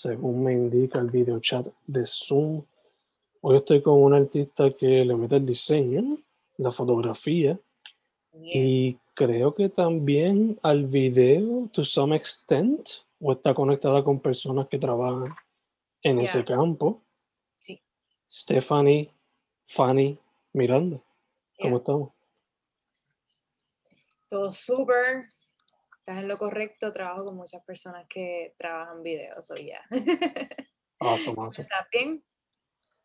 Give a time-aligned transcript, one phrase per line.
[0.00, 2.64] según me indica el video chat de Zoom.
[3.42, 6.16] Hoy estoy con un artista que le mete el diseño,
[6.56, 7.58] la fotografía
[8.32, 12.88] y creo que también al video, to some extent,
[13.20, 15.34] o está conectada con personas que trabajan
[16.02, 16.24] en Yeah.
[16.24, 17.02] ese campo.
[17.58, 17.78] Sí.
[18.30, 19.10] Stephanie,
[19.66, 20.18] Fanny,
[20.54, 20.98] Miranda,
[21.60, 22.10] ¿cómo estamos?
[24.30, 25.26] Todo súper.
[26.00, 26.92] Estás en lo correcto.
[26.92, 29.50] Trabajo con muchas personas que trabajan videos.
[29.50, 29.80] O ya.
[30.98, 31.64] Awesome, awesome.
[31.64, 32.24] ¿Estás bien?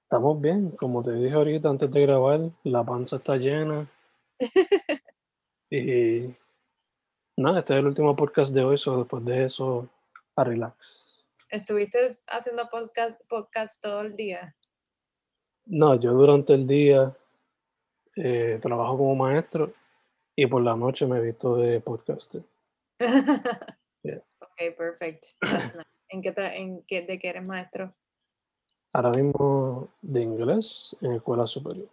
[0.06, 3.90] Estamos bien, como te dije ahorita antes de grabar, la panza está llena.
[5.72, 6.34] y
[7.36, 9.90] nada, este es el último podcast de hoy, so después de eso,
[10.36, 11.26] a relax.
[11.50, 14.56] ¿Estuviste haciendo podcast, podcast todo el día?
[15.66, 17.18] No, yo durante el día
[18.16, 19.74] eh, trabajo como maestro
[20.36, 22.44] y por la noche me he visto de podcaster.
[24.06, 24.22] Yeah.
[24.40, 25.26] Ok, perfect.
[25.42, 25.88] That's nice.
[26.10, 27.92] ¿En qué, en qué, ¿De qué eres maestro?
[28.94, 31.90] Ahora mismo de inglés en escuela superior.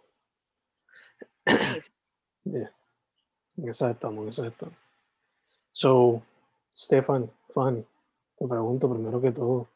[1.45, 1.89] Nice.
[2.45, 2.71] Yeah.
[3.55, 4.75] En esa estamos, en esa estamos.
[5.71, 6.21] So,
[6.75, 7.85] Stefan, Fanny,
[8.37, 9.67] te pregunto primero que todo,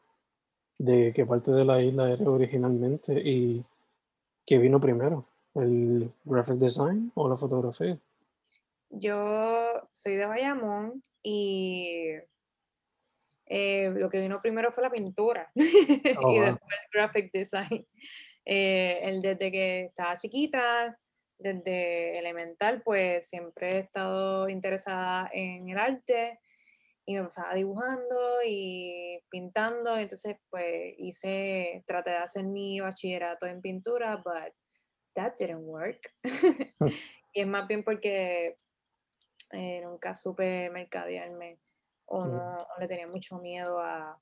[0.76, 3.64] ¿de qué parte de la isla eres originalmente y
[4.44, 5.24] qué vino primero?
[5.54, 7.98] ¿El graphic design o la fotografía?
[8.90, 12.14] Yo soy de Bayamón y
[13.46, 15.50] eh, lo que vino primero fue la pintura
[16.22, 17.86] Oh, y después el graphic design.
[18.50, 20.98] Eh, el desde que estaba chiquita,
[21.38, 26.40] desde elemental, pues siempre he estado interesada en el arte
[27.04, 28.16] y me pasaba dibujando
[28.46, 29.98] y pintando.
[29.98, 34.54] Entonces, pues hice, traté de hacer mi bachillerato en pintura, but
[35.14, 36.14] that didn't work.
[37.34, 38.56] y es más bien porque
[39.52, 41.58] eh, nunca supe mercadearme
[42.06, 42.30] o Mm.
[42.30, 44.18] no o le tenía mucho miedo a,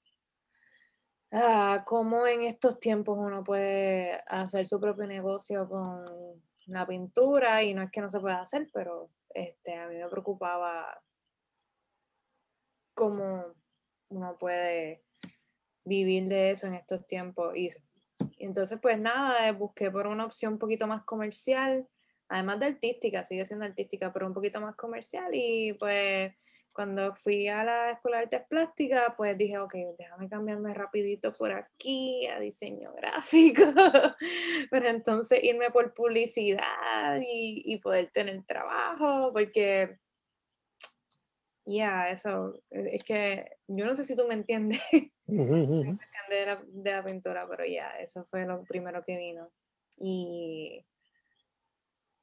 [1.33, 6.05] a cómo en estos tiempos uno puede hacer su propio negocio con
[6.67, 10.09] la pintura y no es que no se pueda hacer, pero este, a mí me
[10.09, 11.01] preocupaba
[12.95, 13.55] cómo
[14.09, 15.05] uno puede
[15.85, 17.55] vivir de eso en estos tiempos.
[17.57, 17.69] Y,
[18.39, 21.87] y entonces, pues nada, eh, busqué por una opción un poquito más comercial,
[22.29, 25.31] además de artística, sigue siendo artística, pero un poquito más comercial.
[25.33, 26.33] Y pues
[26.77, 31.51] cuando fui a la Escuela de Artes Plásticas, pues dije, ok, déjame cambiarme rapidito por
[31.51, 33.63] aquí a diseño gráfico,
[34.71, 39.99] pero entonces irme por publicidad y, y poder tener trabajo, porque,
[41.65, 44.79] ya, eso, eh, es que yo no sé si tú me entiendes
[45.27, 45.99] ujú.
[46.29, 49.51] de la, de la pintura, pero ya, eso fue lo primero que vino.
[49.99, 50.85] Y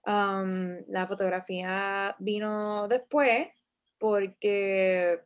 [0.03, 3.50] am, la fotografía vino después
[3.97, 5.21] porque,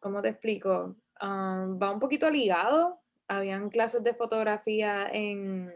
[0.00, 0.96] ¿cómo te explico?
[1.20, 3.00] Am, va un poquito ligado.
[3.28, 5.72] Habían clases de fotografía en,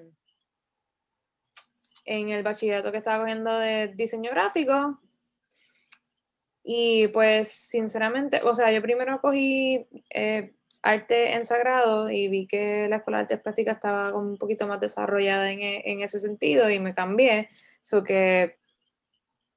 [2.04, 5.00] en el bachillerato que estaba cogiendo de diseño gráfico.
[6.64, 12.88] Y pues, sinceramente, o sea, yo primero cogí eh, arte en sagrado y vi que
[12.88, 16.70] la escuela de artes plásticas estaba un poquito más desarrollada en, e- en ese sentido
[16.70, 17.48] y me cambié.
[17.82, 18.56] So que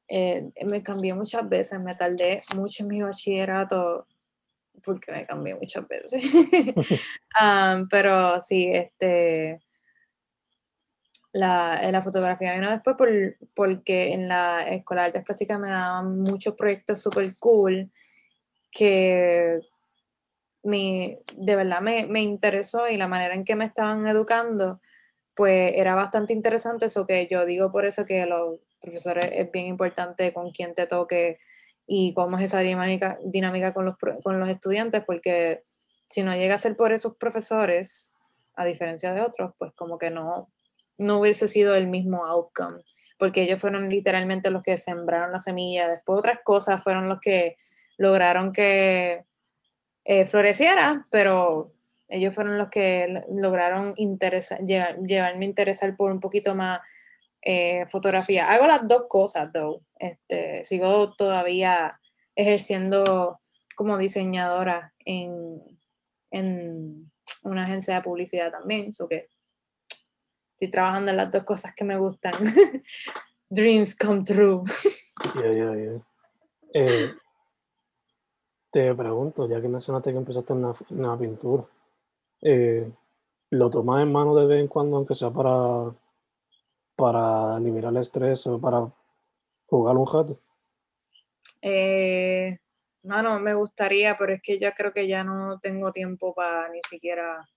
[0.09, 4.05] eh, me cambié muchas veces, me tardé mucho en mi bachillerato
[4.83, 6.23] porque me cambié muchas veces.
[7.41, 9.59] Um, pero sí, este,
[11.33, 13.09] la, la fotografía vino después por,
[13.53, 17.91] porque en la Escuela de Artes Plásticas me daban muchos proyectos súper cool
[18.71, 19.59] que
[20.63, 24.79] me, de verdad me, me, interesó y la manera en que me estaban educando,
[25.35, 29.67] pues era bastante interesante eso que yo digo por eso que los profesores es bien
[29.67, 31.39] importante con quién te toque
[31.87, 35.61] y cómo es esa dinámica, dinámica con, los, con los estudiantes, porque
[36.05, 38.13] si no llega a ser por esos profesores,
[38.55, 40.49] a diferencia de otros, pues como que no,
[40.97, 42.81] no hubiese sido el mismo outcome,
[43.19, 47.57] porque ellos fueron literalmente los que sembraron la semilla, después otras cosas fueron los que
[47.97, 49.25] lograron que
[50.05, 51.74] eh, floreciera, pero
[52.07, 56.79] ellos fueron los que lograron llevarme a interesar por un poquito más
[57.41, 58.51] eh, fotografía.
[58.51, 59.81] Hago las dos cosas, though.
[59.97, 61.99] Este, sigo todavía
[62.35, 63.39] ejerciendo
[63.75, 65.61] como diseñadora en,
[66.31, 67.11] en
[67.43, 69.29] una agencia de publicidad también, so que
[70.51, 72.33] estoy trabajando en las dos cosas que me gustan.
[73.49, 74.63] Dreams come true.
[75.35, 76.01] Yeah, yeah,
[76.73, 77.15] yeah.
[78.71, 81.63] Te pregunto, ya que mencionaste que empezaste en una, pintura,
[82.41, 82.91] eh,
[83.49, 85.93] ¿lo tomas en mano de vez en cuando, aunque sea para
[86.95, 88.91] para liberar el estrés o para
[89.67, 90.39] jugar un rato?
[91.61, 92.57] Eh,
[93.03, 96.79] no, me gustaría, pero es que ya creo que ya no tengo tiempo para ni
[96.89, 97.47] siquiera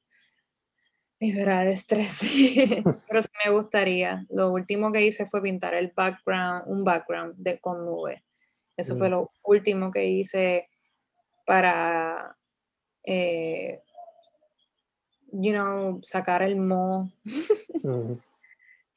[1.20, 2.20] liberar el estrés.
[3.08, 4.26] pero sí me gustaría.
[4.30, 8.24] Lo último que hice fue pintar el background, un background de, con nube.
[8.76, 9.12] Eso fue mm.
[9.12, 10.68] lo último que hice
[11.44, 12.36] para,
[13.02, 13.82] eh,
[15.32, 17.10] you know, sacar el mo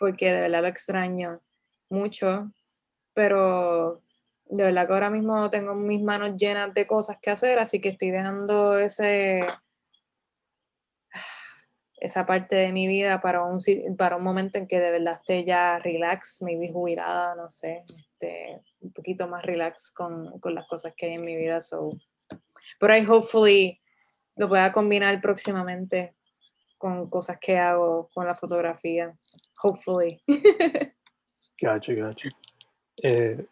[0.01, 1.41] porque de verdad lo extraño
[1.89, 2.51] mucho,
[3.13, 4.01] pero
[4.45, 7.89] de verdad que ahora mismo tengo mis manos llenas de cosas que hacer, así que
[7.89, 9.45] estoy dejando ese
[11.99, 13.59] esa parte de mi vida para un,
[13.95, 18.59] para un momento en que de verdad esté ya relax, maybe jubilada, no sé, este,
[18.79, 21.61] un poquito más relax con, con, las cosas que hay en mi vida.
[21.61, 21.91] So.
[22.79, 23.79] Pero ahí hopefully
[24.35, 26.15] lo pueda combinar próximamente
[26.81, 29.13] con cosas que hago con la fotografía
[29.61, 30.19] hopefully.
[31.61, 32.29] gotcha, gotcha.
[33.03, 33.45] Eh,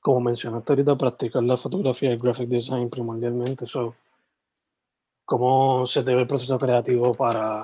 [0.00, 3.66] como mencionaste ahorita, practicar la fotografía y graphic design primordialmente.
[3.66, 3.94] So,
[5.26, 7.60] ¿Cómo se te ve el proceso creativo para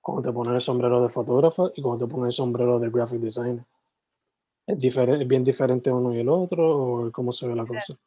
[0.00, 3.18] cuando te pones el sombrero de fotógrafo y cuando te pones el sombrero de graphic
[3.18, 3.64] design?
[4.66, 7.98] ¿Es, ¿Es bien diferente uno y el otro o cómo se ve la cosa?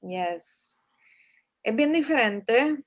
[0.00, 0.82] Yes.
[1.62, 2.82] Es bien diferente.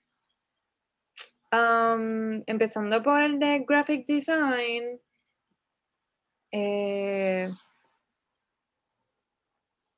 [1.56, 5.00] Um, empezando por el de graphic design,
[6.52, 7.50] eh,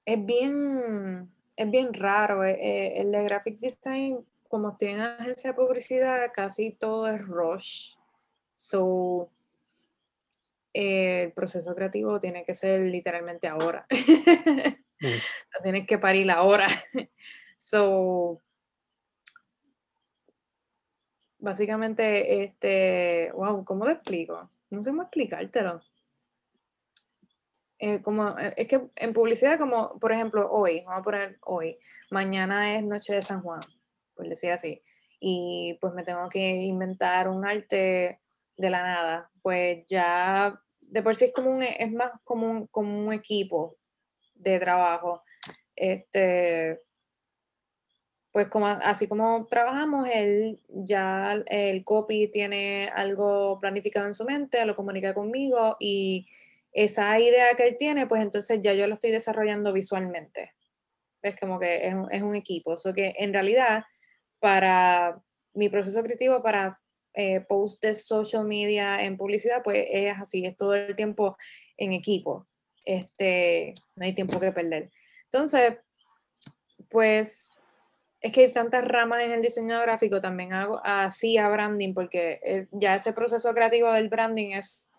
[0.05, 2.43] es bien, es bien raro.
[2.43, 7.25] Eh, eh, el de graphic design, como estoy en agencia de publicidad, casi todo es
[7.27, 7.95] rush.
[8.53, 9.31] So,
[10.73, 13.85] el proceso creativo tiene que ser literalmente ahora.
[14.99, 15.61] Mm.
[15.61, 16.65] tienes que parir ahora.
[17.59, 18.41] so,
[21.39, 24.49] básicamente, este, wow, ¿cómo lo explico?
[24.69, 25.81] No sé cómo explicártelo.
[27.79, 31.77] Eh, como, eh, es que en publicidad, como por ejemplo hoy, vamos a poner hoy,
[32.09, 33.59] mañana es Noche de San Juan,
[34.15, 34.81] por decir así,
[35.19, 38.19] y pues me tengo que inventar un arte
[38.55, 42.67] de la nada, pues ya de por sí es como un, es más como un,
[42.67, 43.77] como un equipo
[44.33, 45.23] de trabajo.
[45.75, 46.81] Este,
[48.37, 54.63] pues como, así como trabajamos, él ya el copy tiene algo planificado en su mente,
[54.63, 56.27] lo comunica conmigo y
[56.71, 60.53] esa idea que él tiene, pues entonces ya yo lo estoy desarrollando visualmente.
[61.23, 62.75] Es como que es es un equipo.
[62.75, 63.85] Eso que en realidad,
[64.37, 65.19] para
[65.55, 66.79] mi proceso creativo, para
[67.15, 67.43] eh,
[67.81, 71.35] de social media en publicidad, pues es así, es todo el tiempo
[71.75, 72.45] en equipo.
[72.85, 74.91] Este, no hay tiempo que perder.
[75.23, 75.73] Entonces,
[76.87, 77.63] pues
[78.27, 82.39] es que hay tantas ramas en el diseño gráfico, también hago así a branding, porque
[82.71, 84.91] ya ese proceso creativo del branding es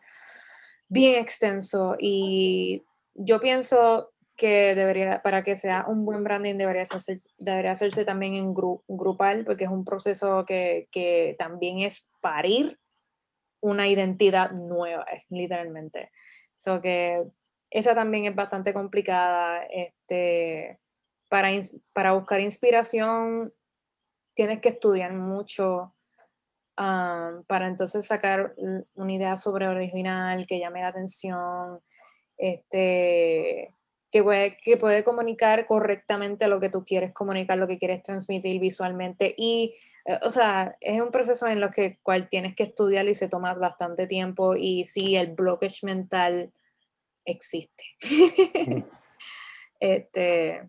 [0.88, 2.82] bien extenso y
[3.14, 6.84] yo pienso que debería, para que sea un buen branding, debería,
[7.38, 12.78] debería hacerse también en grupal, porque es un proceso que, que, también es parir
[13.60, 16.12] una identidad nueva, literalmente.
[16.56, 17.24] So que
[17.70, 19.64] esa también es bastante complicada.
[19.64, 20.78] Este,
[21.28, 21.50] para,
[21.92, 23.52] para buscar inspiración,
[24.34, 25.94] tienes que estudiar mucho
[26.76, 28.54] para entonces sacar
[28.94, 31.80] una idea sobre original que llame la atención.
[32.36, 33.74] Este,
[34.10, 38.58] que puede, que puede comunicar correctamente lo que tú quieres comunicar, lo que quieres transmitir
[38.60, 39.34] visualmente.
[39.36, 39.74] Y,
[40.06, 43.28] eh, o sea, es un proceso en lo que cual tienes que estudiar y se
[43.28, 44.56] toma bastante tiempo.
[44.56, 46.52] Y sí, el blockage mental
[47.24, 47.84] existe.
[49.80, 49.84] Mm.
[49.86, 50.68] este,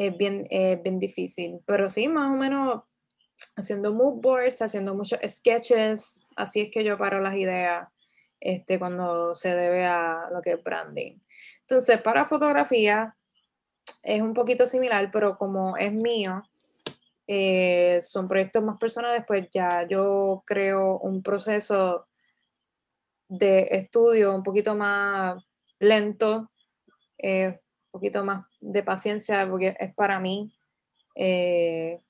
[0.00, 1.60] es bien, es bien difícil.
[1.66, 2.82] Pero sí, más o menos
[3.56, 7.88] haciendo mood boards, haciendo muchos sketches, así es que yo paro las ideas
[8.40, 11.18] este, cuando se debe a lo que es branding.
[11.60, 13.14] Entonces, para fotografía
[14.02, 16.42] es un poquito similar, pero como es mío,
[17.26, 22.08] eh, son proyectos más personales, pues ya yo creo un proceso
[23.28, 25.42] de estudio un poquito más
[25.78, 26.50] lento,
[27.18, 30.52] eh, un poquito más de paciencia, porque es para mí.
[31.14, 32.00] Eh,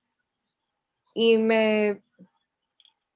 [1.15, 2.03] y me,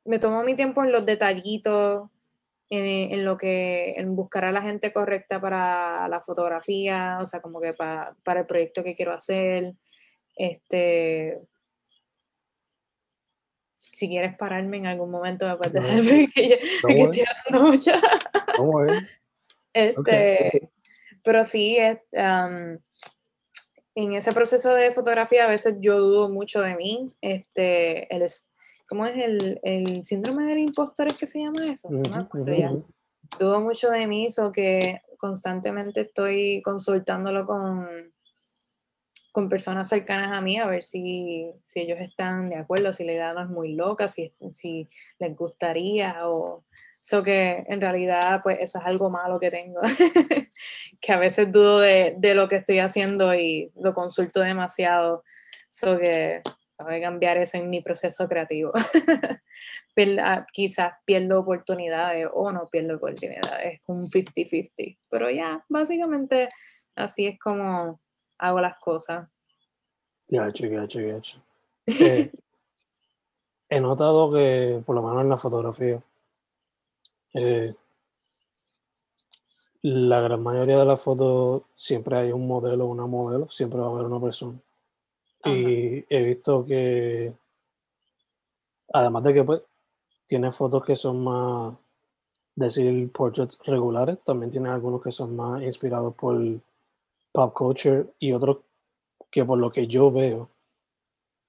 [0.05, 2.11] me tomo mi tiempo en los detallitos,
[2.71, 7.61] en, lo que, en buscar a la gente correcta para la fotografía, o sea, como
[7.61, 9.75] que para el proyecto que quiero hacer.
[10.35, 11.41] Este,
[13.95, 15.99] si quieres pararme en algún momento me puedes dejar
[16.35, 17.93] estoy hablando mucho.
[19.73, 20.71] este,
[21.23, 21.99] Pero sí, es,
[23.95, 27.11] en ese proceso de fotografía a veces yo dudo mucho de mí.
[27.21, 28.27] Este, el,
[28.89, 31.07] ¿Cómo es el, el síndrome del impostor?
[31.07, 31.89] ¿Es que se llama eso?
[31.91, 32.03] No
[33.39, 37.89] Dudo mucho de mí, eso que constantemente estoy consultándolo con,
[39.33, 43.13] con personas cercanas a mí a ver si, si ellos están de acuerdo, si la
[43.13, 46.65] idea no es muy loca, si, si les gustaría o...
[47.05, 49.81] Eso que en realidad, pues eso es algo malo que tengo,
[51.03, 55.23] que a veces dudo de, de, lo que estoy haciendo y lo consulto demasiado.
[55.71, 56.41] Eso que
[56.79, 58.73] voy a cambiar eso en mi proceso creativo.
[60.19, 64.99] Ah, quizás pierdo oportunidades o no pierdo oportunidades, es un 50-50.
[65.09, 66.49] Pero ya, básicamente
[66.97, 68.01] así es como
[68.39, 69.29] hago las cosas.
[70.27, 71.21] Ya, ya, ya,
[71.87, 72.33] eh,
[73.69, 76.03] he notado que, por lo menos en la fotografía,
[77.35, 77.75] eh,
[79.83, 83.89] la gran mayoría de las fotos siempre hay un modelo o una modelo, siempre va
[83.89, 84.59] a haber una persona.
[85.45, 87.35] Y he visto que,
[88.95, 89.63] además de que pues,
[90.27, 91.75] tiene fotos que son más,
[92.55, 96.41] decir, portraits regulares, también tiene algunos que son más inspirados por
[97.33, 98.59] pop culture y otros
[99.31, 100.49] que por lo que yo veo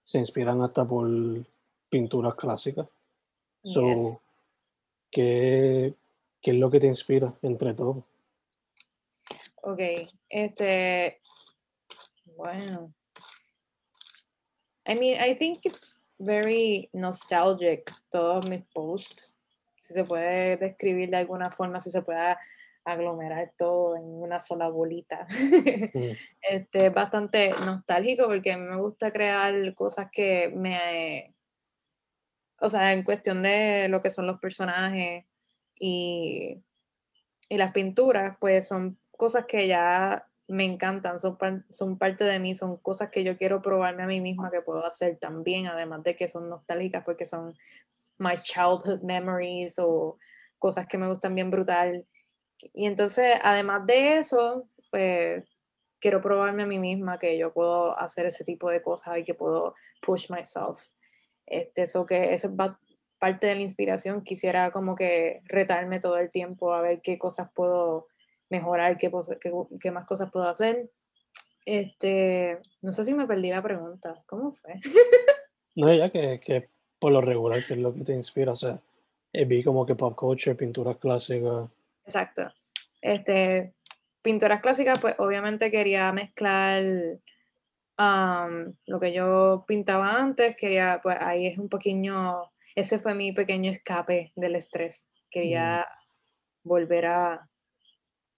[0.04, 1.08] se inspiran hasta por
[1.90, 2.88] pinturas clásicas.
[3.64, 4.20] So,
[5.16, 5.94] ¿qué,
[6.42, 8.04] ¿Qué es lo que te inspira entre todos?
[9.62, 9.80] Ok,
[10.28, 11.22] este,
[12.36, 12.94] bueno,
[14.86, 19.32] I mean, I think it's very nostalgic todos mis posts.
[19.80, 22.36] Si se puede describir de alguna forma, si se puede
[22.84, 25.28] aglomerar todo en una sola bolita.
[25.96, 26.12] Mm.
[26.42, 31.35] Este, es bastante nostálgico porque a mí me gusta crear cosas que me...
[32.66, 35.24] O sea, en cuestión de lo que son los personajes
[35.80, 36.64] y,
[37.48, 41.38] y las pinturas, pues son cosas que ya me encantan, son,
[41.70, 44.84] son parte de mí, son cosas que yo quiero probarme a mí misma que puedo
[44.84, 47.56] hacer también, además de que son nostálgicas porque son
[48.18, 50.18] my childhood memories o
[50.58, 52.08] cosas que me gustan bien brutal.
[52.74, 55.44] Y entonces, además de eso, pues
[56.00, 59.36] quiero probarme a mí misma que yo puedo hacer ese tipo de cosas y que
[59.36, 60.95] puedo push myself.
[61.48, 62.54] Este, eso que eso es
[63.20, 64.24] parte de la inspiración.
[64.24, 68.08] Quisiera como que retarme todo el tiempo a ver qué cosas puedo
[68.50, 69.12] mejorar, qué,
[69.80, 70.90] qué, más cosas puedo hacer.
[71.66, 74.22] Este, no sé si me perdí la pregunta.
[74.28, 74.76] ¿Cómo fue?
[75.76, 78.80] no, ya que, que por lo regular, que es lo que te inspira, o sea,
[79.34, 81.70] eh, vi como que pop culture, pinturas clásicas.
[82.06, 82.52] Exacto.
[83.02, 83.74] Este,
[84.22, 86.84] pinturas clásicas, pues obviamente quería mezclar
[87.98, 93.32] um, lo que yo pintaba antes, quería, pues ahí es un pequeño, ese fue mi
[93.32, 95.08] pequeño escape del estrés.
[95.30, 95.88] Quería
[96.64, 96.68] mm.
[96.70, 97.34] volver a,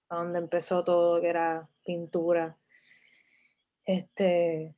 [0.10, 2.58] a donde empezó todo, que era pintura.
[3.86, 4.76] Este,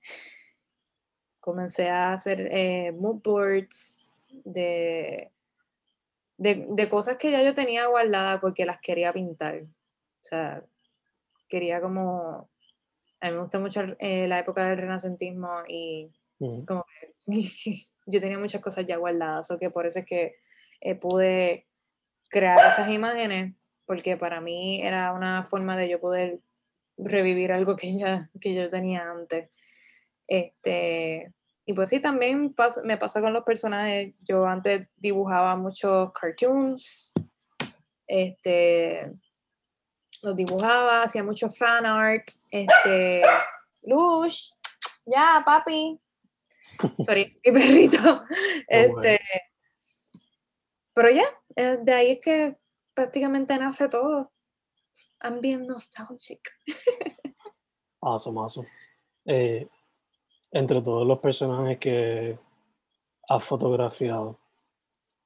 [1.42, 5.32] comencé a hacer eh, mood boards de,
[6.38, 9.64] de, cosas que ya yo tenía guardadas porque las quería pintar.
[9.64, 10.64] O sea,
[11.48, 12.50] quería como...
[13.22, 16.12] A mí me gusta mucho eh, la época del renacentismo y
[16.66, 17.14] como que
[18.06, 20.36] yo tenía muchas cosas ya guardadas, o que por eso es que
[20.82, 21.68] eh, pude
[22.30, 26.40] crear esas imágenes porque para mí era una forma de yo poder
[26.98, 29.50] revivir algo que, ya, que yo tenía antes.
[30.28, 31.34] Este,
[31.66, 34.14] y pues sí, también me pasa con los personajes.
[34.22, 37.14] Yo antes dibujaba muchos cartoons.
[38.06, 39.12] Este,
[40.22, 42.28] los dibujaba, hacía mucho fan art.
[42.50, 43.22] Este,
[43.84, 44.52] Lush,
[45.06, 46.00] ya, papi.
[47.00, 48.24] Sorry, mi perrito.
[48.68, 49.20] Este,
[50.94, 52.58] pero ya, eh, de ahí es que
[52.94, 54.32] prácticamente nace todo.
[55.22, 56.42] I'm being nostalgic.
[58.02, 58.68] Awesome, awesome.
[59.26, 59.68] Eh,
[60.52, 62.40] entre todos los personajes que
[63.28, 64.40] has fotografiado,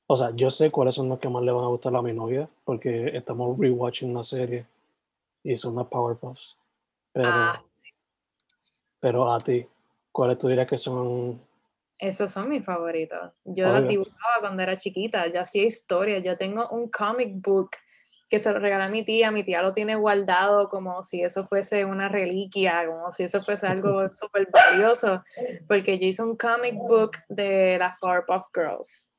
[0.08, 2.14] o sea, yo sé cuáles son los que más le van a gustar a mi
[2.14, 4.66] novia, porque estamos rewatching una serie
[5.44, 6.56] y son las Powerpuffs.
[7.12, 7.64] Pero, Ah.
[9.00, 9.66] pero a ti,
[10.12, 11.42] ¿cuáles tú dirías que son?
[12.00, 13.32] Esos son mis favoritos.
[13.46, 16.24] Yo los dibujaba cuando era chiquita, yo hacía historias.
[16.24, 17.70] Yo tengo un comic book
[18.30, 19.32] que se lo regalé a mi tía.
[19.32, 23.68] Mi tía lo tiene guardado como si eso fuese una reliquia, como si eso fuese
[23.68, 25.24] algo súper valioso,
[25.68, 29.10] porque yo hice un comic book de las Powerpuff Girls.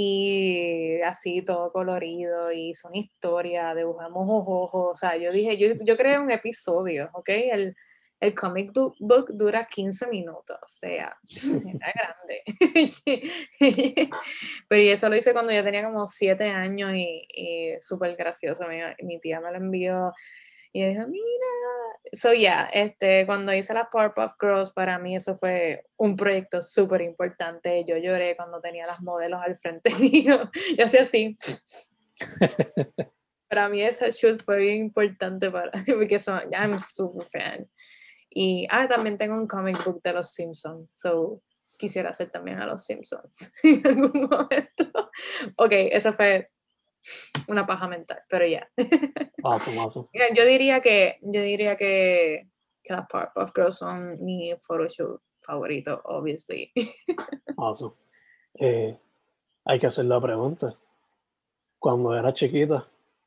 [0.00, 5.96] Y así todo colorido, y son historias, dibujamos ojos, o sea, yo dije, yo, yo
[5.96, 7.28] creé un episodio, ¿ok?
[7.30, 7.74] El,
[8.20, 11.16] el comic book dura 15 minutos, o sea,
[11.82, 12.42] era grande.
[14.68, 18.68] Pero y eso lo hice cuando yo tenía como 7 años y, y súper gracioso.
[18.68, 20.12] Mi, mi tía me lo envió
[20.78, 21.24] y dijo, mira.
[22.12, 27.02] So, yeah, este, cuando hice las Powerpuff Girls, para mí eso fue un proyecto súper
[27.02, 27.84] importante.
[27.86, 30.50] Yo lloré cuando tenía las modelos al frente mío.
[30.76, 31.36] Yo hacía así.
[33.48, 37.66] Para mí esa shoot fue bien importante para porque son, I'm super fan.
[38.28, 41.40] Y ah, también tengo un comic book de los Simpsons, so
[41.78, 45.10] quisiera hacer también a los Simpsons en algún momento.
[45.56, 46.50] Ok, eso fue
[47.46, 48.68] una paja mental, pero ya.
[49.44, 50.08] Awesome, awesome.
[50.12, 52.48] Yeah, Yo diría que, yo diría que,
[52.82, 56.72] que las Powerpuff Girls son mi photoshoot favorito, obviously.
[57.56, 57.94] Awesome.
[58.54, 58.96] Eh,
[59.64, 60.74] hay que hacer la pregunta.
[61.78, 62.86] Cuando eras chiquita,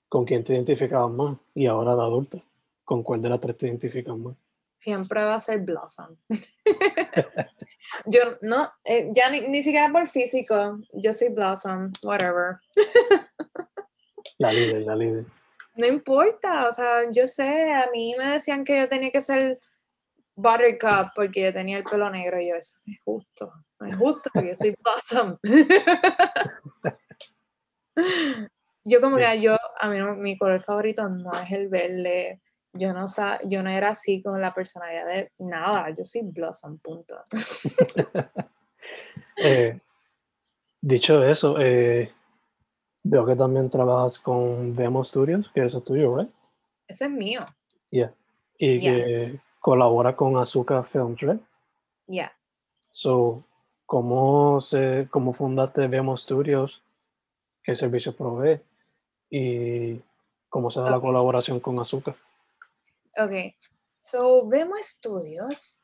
[0.09, 1.37] ¿con quién te identificabas más?
[1.53, 2.43] Y ahora de adulta,
[2.83, 4.35] ¿con cuál de las tres te identificas más?
[4.79, 6.17] Siempre va a ser Blossom.
[8.07, 12.57] yo no, eh, ya ni, ni siquiera por físico, yo soy Blossom, whatever.
[14.41, 15.25] La líder, la líder.
[15.75, 19.59] No importa, o sea, yo sé, a mí me decían que yo tenía que ser
[20.35, 23.95] Buttercup porque yo tenía el pelo negro y yo, eso no es justo, no es
[23.95, 25.37] justo porque yo soy Blossom.
[28.83, 32.41] yo como que yo, a mí no- mi color favorito no es el verde,
[32.73, 33.05] yo no,
[33.45, 37.21] yo no era así con la personalidad de nada, yo soy Blossom, punto.
[39.43, 39.79] Eh,
[40.81, 42.11] dicho eso, eh,
[43.03, 46.29] veo que también trabajas con Vemo Studios, que eso es tuyo, ¿right?
[46.87, 47.45] Eso es mío,
[47.89, 48.13] Yeah.
[48.57, 48.93] Y Yeah.
[48.93, 51.41] que colabora con Azúcar Films, ¿right?
[52.07, 52.31] ya.
[52.91, 53.43] So,
[53.85, 56.83] ¿cómo, se, ¿cómo fundaste Vemo Studios?
[57.63, 58.61] ¿Qué servicio provee?
[59.29, 60.01] ¿Y
[60.49, 62.15] cómo se da la colaboración con Azúcar?
[63.17, 63.55] Ok,
[63.99, 65.81] so Vemo Studios,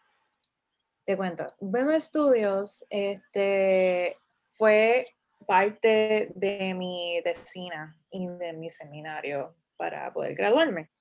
[1.05, 4.17] te cuento, Vemo Studios este,
[4.49, 5.07] fue
[5.47, 10.91] parte de mi tesina y de mi seminario para poder graduarme.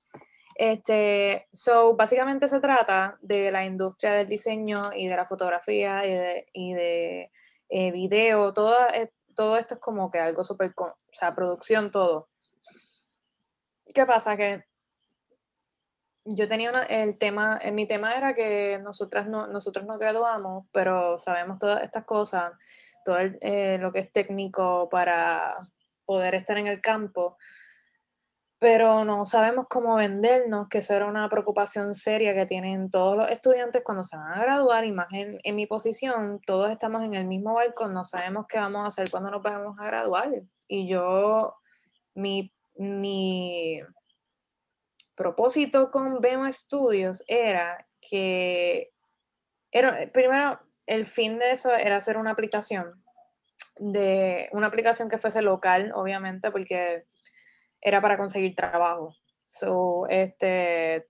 [0.55, 6.15] Este, so, básicamente se trata de la industria del diseño y de la fotografía y
[6.15, 7.31] de, y de
[7.69, 12.29] eh, video, todo, eh, todo esto es como que algo súper, o sea, producción, todo.
[13.93, 14.35] ¿Qué pasa?
[14.35, 14.63] Que
[16.25, 20.65] yo tenía una, el tema, eh, mi tema era que nosotras no, nosotros nos graduamos,
[20.71, 22.53] pero sabemos todas estas cosas,
[23.07, 25.57] todo eh, lo que es técnico para
[26.05, 27.37] poder estar en el campo,
[28.59, 33.29] pero no sabemos cómo vendernos, que eso era una preocupación seria que tienen todos los
[33.29, 37.25] estudiantes cuando se van a graduar, y más en, mi posición, todos estamos en el
[37.25, 40.29] mismo barco, no sabemos qué vamos a hacer cuando nos vayamos a graduar.
[40.67, 41.55] Y yo,
[42.13, 43.79] mi, mi
[45.15, 48.91] propósito con Vemo Studios era que,
[49.71, 53.03] era, primero, el fin de eso era hacer una aplicación,
[53.77, 57.03] de una aplicación que fuese local, obviamente, porque
[57.81, 59.13] era para conseguir trabajo.
[59.45, 61.07] So, este,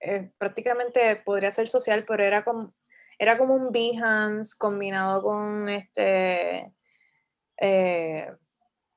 [0.00, 2.74] eh, prácticamente podría ser social, pero era como,
[3.18, 6.72] era como un Behance combinado con este
[7.56, 8.30] eh,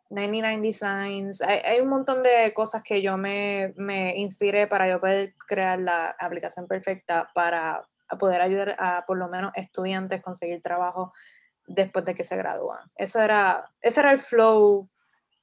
[0.10, 1.42] 99 Designs.
[1.42, 5.80] Hay, hay un montón de cosas que yo me, me inspiré para yo poder crear
[5.80, 11.14] la aplicación perfecta para a poder ayudar a por lo menos estudiantes conseguir trabajo
[11.66, 12.80] después de que se gradúan.
[12.96, 14.90] Eso era, ese era el flow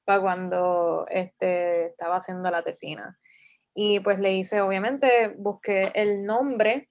[0.05, 3.19] para cuando este, estaba haciendo la tesina.
[3.75, 6.89] Y pues le hice, obviamente, busqué el nombre.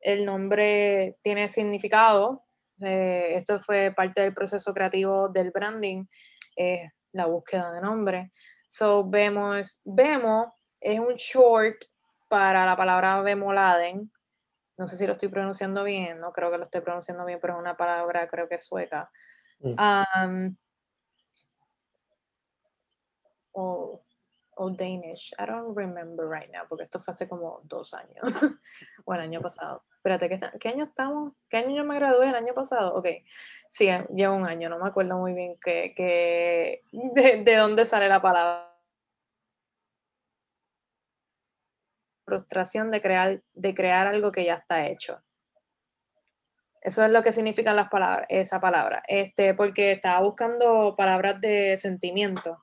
[0.00, 2.44] El nombre tiene significado.
[2.80, 6.04] eh, esto fue parte del proceso creativo del branding,
[6.56, 8.30] eh, la búsqueda de nombre.
[8.68, 10.48] So, vemos, vemos
[10.80, 11.76] es un short
[12.28, 14.10] para la palabra bemoladen.
[14.82, 17.52] No sé si lo estoy pronunciando bien, no creo que lo estoy pronunciando bien, pero
[17.54, 19.12] es una palabra, creo que es sueca.
[19.60, 19.76] Mm.
[19.78, 20.56] Um,
[23.52, 24.04] o,
[24.56, 28.22] o Danish, I don't remember right now, porque esto fue hace como dos años,
[29.04, 29.84] o el año pasado.
[29.98, 31.34] Espérate, ¿qué, está- ¿qué año estamos?
[31.48, 32.30] ¿Qué año yo me gradué?
[32.30, 32.92] ¿El año pasado?
[32.96, 33.06] Ok,
[33.70, 37.86] sí, eh, lleva un año, no me acuerdo muy bien que, que, de, de dónde
[37.86, 38.71] sale la palabra.
[42.24, 45.22] Frustración de crear, de crear algo que ya está hecho.
[46.80, 49.02] Eso es lo que significan las palabras, esa palabra.
[49.06, 52.62] Este, porque estaba buscando palabras de sentimiento.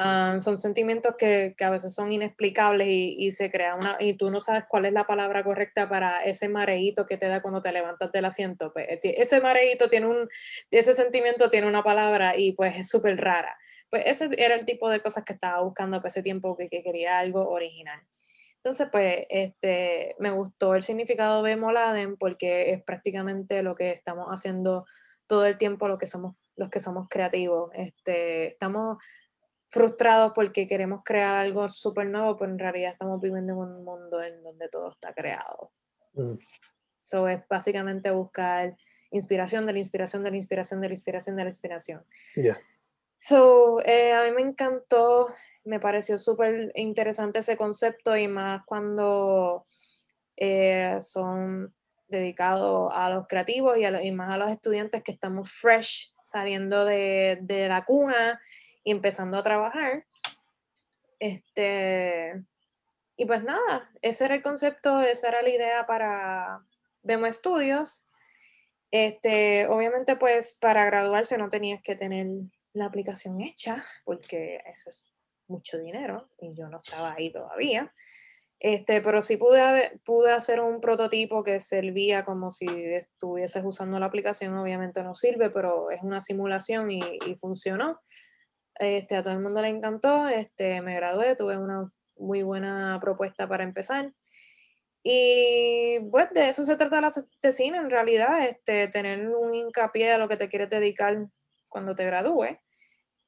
[0.00, 4.12] Ah, son sentimientos que, que a veces son inexplicables y, y se crea una, y
[4.12, 7.60] tú no sabes cuál es la palabra correcta para ese mareíto que te da cuando
[7.60, 8.72] te levantas del asiento.
[8.72, 10.28] Pues, eh, ese mareíto tiene un,
[10.70, 13.58] ese sentimiento tiene una palabra y pues es súper rara.
[13.90, 16.84] Pues ese era el tipo de cosas que estaba buscando para ese tiempo que, que
[16.84, 18.00] quería algo original.
[18.62, 24.26] Entonces, pues, este, me gustó el significado de Moladen porque es prácticamente lo que estamos
[24.28, 24.84] haciendo
[25.26, 27.70] todo el tiempo, lo que somos, los que somos creativos.
[27.74, 28.98] Este, estamos
[29.68, 34.22] frustrados porque queremos crear algo súper nuevo, pero en realidad estamos viviendo en un mundo
[34.22, 35.72] en donde todo está creado.
[36.14, 36.34] Mm.
[37.00, 38.76] So es básicamente buscar
[39.10, 42.04] inspiración de la inspiración de la inspiración de la inspiración de la inspiración.
[42.36, 42.58] Ya.
[43.20, 45.28] So, eh, a mí me encantó,
[45.68, 49.64] me pareció súper interesante ese concepto y más cuando
[50.36, 51.74] eh, son
[52.08, 57.38] dedicados a los creativos y, a más a los estudiantes que estamos fresh saliendo de,
[57.42, 58.40] de la cuna
[58.82, 60.06] y empezando a trabajar.
[61.18, 62.42] Este,
[63.16, 66.62] y pues nada, ese era el concepto, esa era la idea para
[67.02, 68.06] Vemo Estudios.
[68.90, 72.26] Este, obviamente, pues para graduarse no tenías que tener
[72.72, 75.12] la aplicación hecha, porque eso es
[75.48, 77.90] mucho dinero y yo no estaba ahí todavía.
[78.60, 83.98] Este, pero sí pude, haber- pude hacer un prototipo que servía como si estuvieses usando
[84.00, 84.56] la aplicación.
[84.56, 88.00] Obviamente no sirve, pero es una simulación y, y funcionó.
[88.74, 90.28] Este, a todo el mundo le encantó.
[90.28, 94.12] Este, me gradué, tuve una muy buena propuesta para empezar.
[95.02, 100.18] Y pues de eso se trata la tesina en realidad, este, tener un hincapié a
[100.18, 101.16] lo que te quieres dedicar
[101.70, 102.58] cuando te gradúes.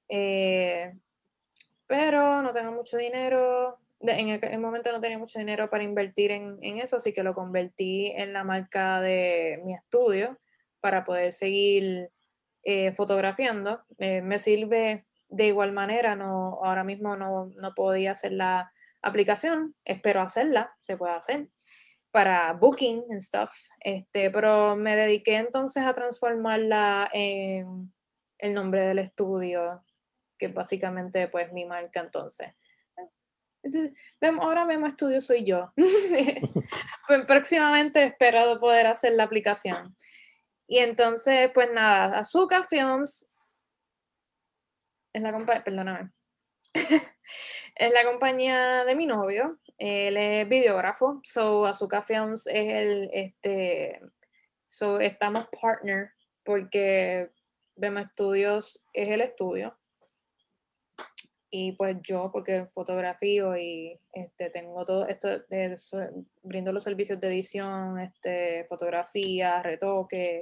[0.08, 0.92] Eh,
[1.90, 3.80] pero no tengo mucho dinero.
[3.98, 7.34] en aquel momento no tenía mucho dinero para invertir en, en eso, así que lo
[7.34, 10.38] convertí en la marca de mi estudio
[10.78, 12.08] para poder seguir
[12.62, 13.82] eh, fotografiando.
[13.98, 18.72] Eh, me sirve de igual manera, no, ahora mismo no, no podía hacer la
[19.02, 21.48] aplicación, espero hacerla, se puede hacer
[22.12, 27.92] para booking and stuff, este, pero me dediqué entonces a transformarla en
[28.38, 29.82] el nombre del estudio,
[30.40, 32.54] que básicamente pues mi marca entonces.
[34.40, 35.72] Ahora mismo estudio soy yo.
[37.06, 39.96] Pues, próximamente espero poder hacer la aplicación.
[40.68, 43.28] Y entonces, pues nada, Azuka Films
[45.12, 46.12] es la compañía, perdóname,
[47.74, 49.58] es la compañía de mi novio.
[49.76, 54.00] Él es videógrafo, so Azuka Films es el, este,
[54.66, 56.12] so estamos partner
[56.44, 57.32] porque
[57.74, 59.79] Bema Studios es el estudio
[61.50, 65.76] y pues yo porque fotografío y este tengo todo esto de,
[66.42, 70.40] brindo los servicios de edición este fotografía retoque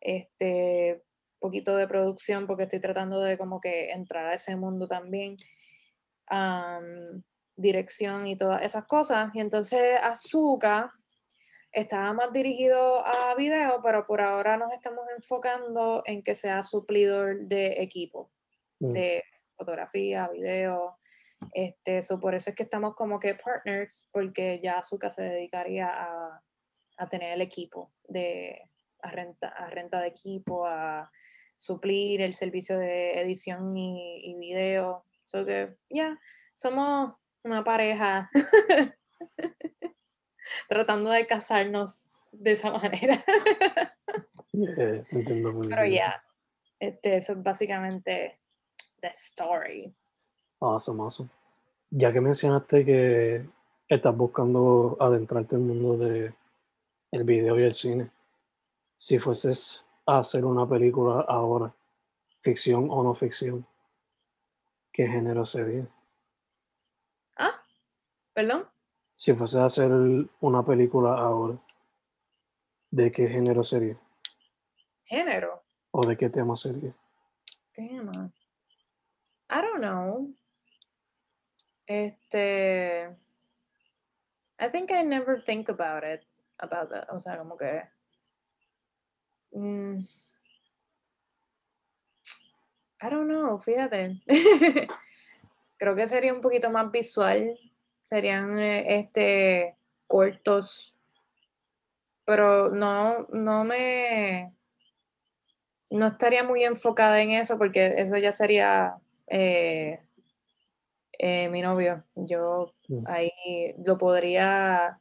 [0.00, 1.02] este
[1.38, 5.36] poquito de producción porque estoy tratando de como que entrar a ese mundo también
[6.26, 7.22] am,
[7.56, 10.90] dirección y todas esas cosas y entonces Azúcar
[11.70, 17.46] estaba más dirigido a video pero por ahora nos estamos enfocando en que sea suplidor
[17.46, 18.30] de equipo
[18.82, 18.92] Mm.
[18.92, 19.24] de
[19.62, 20.96] fotografía, video.
[21.54, 25.88] Este, so por eso es que estamos como que partners, porque ya Azuka se dedicaría
[25.88, 26.42] a,
[26.98, 28.60] a tener el equipo, de,
[29.02, 31.10] a, renta, a renta de equipo, a
[31.56, 35.04] suplir el servicio de edición y, y video.
[35.26, 36.18] So que, ya,
[36.54, 38.30] somos una pareja
[40.68, 43.24] tratando de casarnos de esa manera.
[44.54, 46.22] Eh, entiendo muy Pero ya,
[46.78, 48.41] este, eso es básicamente
[49.02, 49.92] the story.
[50.60, 51.28] Awesome, awesome.
[51.90, 53.46] Ya que mencionaste que
[53.88, 56.34] estás buscando adentrarte en el mundo de
[57.10, 58.10] el video y el cine,
[58.96, 61.74] si fueses a hacer una película ahora,
[62.40, 63.66] ficción o no ficción,
[64.92, 65.86] ¿qué género sería?
[67.36, 67.62] Ah,
[68.32, 68.66] perdón.
[69.14, 69.90] Si fueses a hacer
[70.40, 71.58] una película ahora,
[72.90, 73.98] ¿de qué género sería?
[75.04, 75.62] Género.
[75.90, 76.94] ¿O de qué tema sería?
[77.72, 78.32] Tema.
[79.52, 80.30] I don't know.
[81.86, 83.06] Este.
[84.58, 86.24] I think I never think about it.
[86.58, 87.08] About that.
[87.12, 87.82] O sea, como que.
[89.54, 90.06] mm,
[93.02, 94.22] I don't know, fíjate.
[95.78, 97.58] Creo que sería un poquito más visual.
[98.02, 100.98] Serían eh, este cortos.
[102.24, 104.54] Pero no, no me.
[105.90, 110.00] No estaría muy enfocada en eso porque eso ya sería eh,
[111.18, 112.04] eh, mi novio.
[112.14, 113.04] Yo Mm.
[113.06, 113.30] ahí
[113.84, 115.00] lo podría.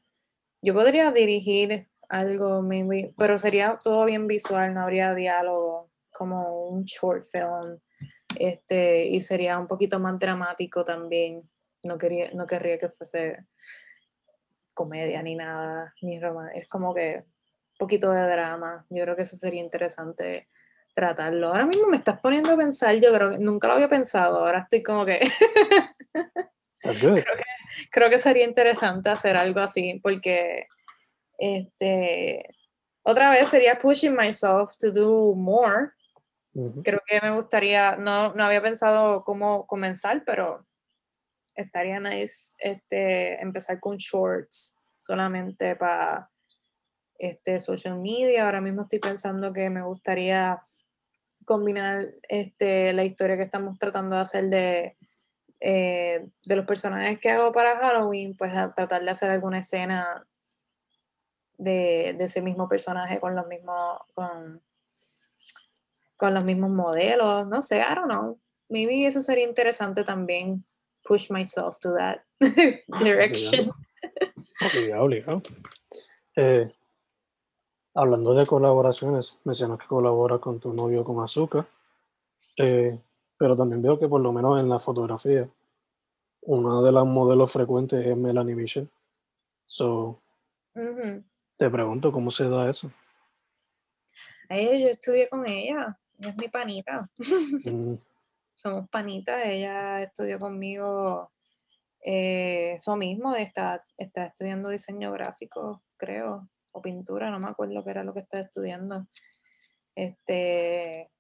[0.61, 6.83] Yo podría dirigir algo, maybe, pero sería todo bien visual, no habría diálogo, como un
[6.85, 7.79] short film.
[8.37, 11.49] Este, y sería un poquito más dramático también.
[11.83, 13.45] No quería, no querría que fuese
[14.73, 16.59] comedia ni nada, ni romance.
[16.59, 18.85] Es como que un poquito de drama.
[18.89, 20.47] Yo creo que eso sería interesante
[20.93, 21.47] tratarlo.
[21.47, 24.39] Ahora mismo me estás poniendo a pensar, yo creo que nunca lo había pensado.
[24.39, 25.19] Ahora estoy como que
[26.83, 27.19] That's good.
[27.91, 30.67] creo que sería interesante hacer algo así, porque
[31.37, 32.45] este
[33.03, 35.91] otra vez sería pushing myself to do more.
[36.83, 40.67] Creo que me gustaría, no, no había pensado cómo comenzar, pero
[41.55, 46.29] estaría nice este, empezar con shorts solamente para
[47.17, 48.45] este, social media.
[48.45, 50.61] Ahora mismo estoy pensando que me gustaría
[51.51, 54.95] combinar este, la historia que estamos tratando de hacer de,
[55.59, 60.25] eh, de los personajes que hago para Halloween, pues a tratar de hacer alguna escena
[61.57, 64.61] de, de ese mismo personaje con los mismos, con,
[66.15, 68.39] con los mismos modelos, no sé, I don't know.
[68.69, 70.63] Maybe eso sería interesante también,
[71.03, 72.21] push myself to that
[73.03, 73.73] direction.
[74.61, 75.43] Obligado, obligado.
[76.37, 76.69] Eh,
[77.93, 81.67] hablando de colaboraciones, mencionas que colabora con tu novio con Azúcar,
[82.57, 82.99] eh,
[83.37, 85.49] pero también veo que por lo menos en la fotografía,
[86.41, 88.89] una de las modelos frecuentes es Melanie Mitchell.
[89.65, 90.19] So,
[90.73, 92.91] te pregunto cómo se da eso.
[94.49, 97.09] Ay, yo estudié con ella, ella es mi panita.
[97.65, 97.95] Mm,
[98.55, 101.31] Somos panitas, ella estudió conmigo
[102.03, 107.91] eh, eso mismo, está, está estudiando diseño gráfico, creo, o pintura, no me acuerdo qué
[107.91, 109.07] era lo que estaba estudiando.
[109.95, 111.11] Este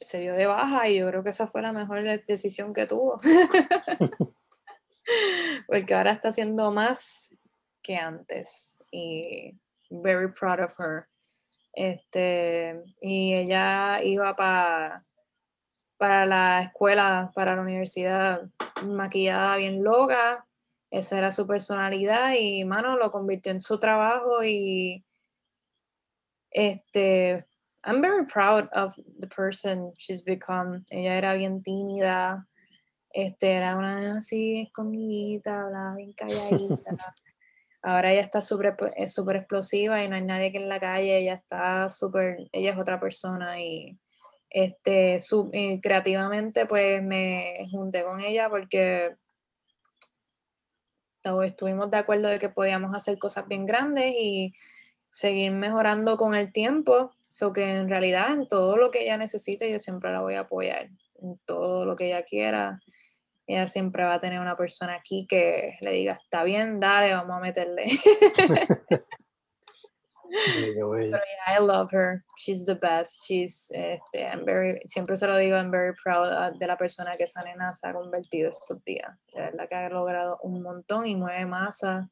[0.00, 2.86] se dio de baja y yo creo que esa fue la mejor de- decisión que
[2.86, 3.18] tuvo.
[5.66, 7.34] Porque ahora está haciendo más
[7.82, 9.58] que antes y
[9.90, 11.06] very proud of her.
[11.74, 15.04] Este, y ella iba para
[16.02, 18.42] para la escuela, para la universidad,
[18.84, 20.44] maquillada bien loca.
[20.92, 25.02] Esa era su personalidad y, mano, lo convirtió en su trabajo y
[26.50, 27.46] este,
[27.84, 30.84] I'm very proud of the person she's become.
[30.90, 32.46] Ella era bien tímida,
[33.10, 36.90] este, era una así escondidita, hablaba bien calladita.
[37.82, 41.16] Ahora ella está súper es súper explosiva y no hay nadie que en la calle,
[41.16, 43.98] ella está súper, ella es otra persona y
[44.50, 49.16] este, su- eh, creativamente pues me junté con ella porque
[51.22, 54.52] to- estuvimos de acuerdo de que podíamos hacer cosas bien grandes y
[55.10, 57.12] seguir mejorando con el tiempo.
[57.28, 60.40] So que en realidad en todo lo que ella necesite yo siempre la voy a
[60.40, 60.90] apoyar.
[61.22, 62.80] En todo lo que ella quiera.
[63.46, 67.36] Ella siempre va a tener una persona aquí que le diga, está bien, dale, vamos
[67.36, 67.86] a meterle.
[70.32, 72.24] Pero yeah, I love her.
[72.38, 73.22] She's the best.
[73.26, 77.12] She's, este, I'm very, siempre se lo digo, I'm very proud uh, de la persona
[77.12, 79.10] que esa nena se ha convertido estos días.
[79.34, 82.08] De verdad que ha logrado un montón y mueve masa.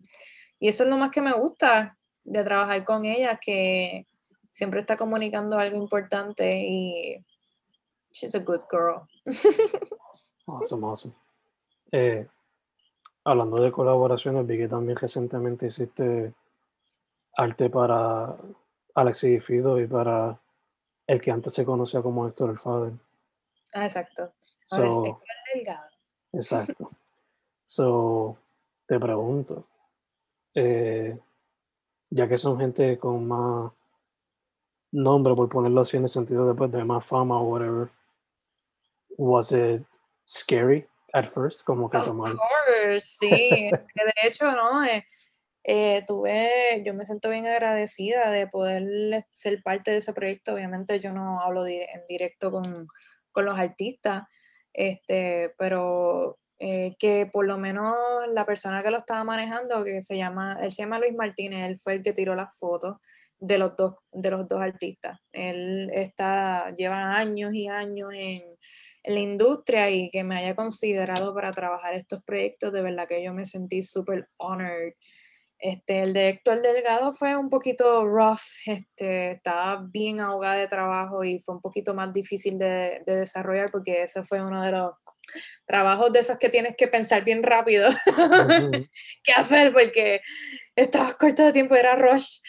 [0.58, 4.06] Y eso es lo más que me gusta de trabajar con ella, que
[4.50, 7.24] siempre está comunicando algo importante y
[8.12, 9.06] she's a good girl.
[10.46, 11.14] Awesome, awesome.
[11.92, 12.26] Eh,
[13.24, 16.34] hablando de colaboraciones, vi que también recientemente hiciste
[17.36, 18.36] arte para
[18.94, 20.38] Alex y Fido y para
[21.06, 22.92] el que antes se conocía como Héctor el Father.
[23.72, 24.32] Ah, exacto.
[24.70, 25.88] Ahora es So, Héctor Delgado.
[26.32, 26.90] exacto.
[27.66, 28.36] So,
[28.86, 29.64] te pregunto,
[30.56, 31.16] eh,
[32.10, 33.70] ya que son gente con más
[34.90, 37.88] nombre, por ponerlo así en el sentido de, pues, de más fama o whatever,
[39.16, 39.84] was it
[40.26, 41.62] scary at first?
[41.62, 42.32] Como que Of tomar.
[42.32, 43.28] course, sí.
[43.94, 45.06] de hecho, no, eh,
[45.64, 50.54] eh, tuve, yo me siento bien agradecida de poder ser parte de ese proyecto.
[50.54, 52.62] Obviamente yo no hablo di- en directo con,
[53.32, 54.24] con los artistas,
[54.72, 57.94] este, pero eh, que por lo menos
[58.32, 61.78] la persona que lo estaba manejando, que se llama, él se llama Luis Martínez, él
[61.78, 62.96] fue el que tiró las fotos
[63.38, 65.18] de los dos, de los dos artistas.
[65.32, 68.42] Él está, lleva años y años en,
[69.04, 73.32] la industria y que me haya considerado para trabajar estos proyectos, de verdad que yo
[73.32, 74.92] me sentí súper honored.
[75.62, 81.38] Este, el director Delgado fue un poquito rough, este, estaba bien ahogada de trabajo y
[81.38, 84.92] fue un poquito más difícil de, de desarrollar porque ese fue uno de los
[85.66, 87.90] trabajos de esos que tienes que pensar bien rápido
[89.22, 90.22] qué hacer porque
[90.74, 92.40] estabas corto de tiempo, era rush.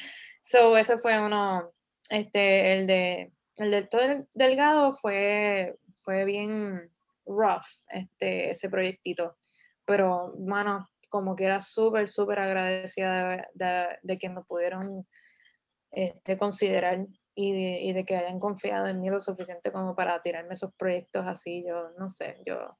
[0.41, 1.71] So, ese fue uno,
[2.09, 6.89] este, el de, el del Delgado fue, fue bien
[7.25, 9.37] rough, este, ese proyectito.
[9.85, 15.05] Pero, mano, como que era súper, súper agradecida de, que me pudieron
[15.91, 20.73] este, considerar y de, que hayan confiado en mí lo suficiente como para tirarme esos
[20.73, 21.65] proyectos así.
[21.67, 22.77] Yo no sé, yo,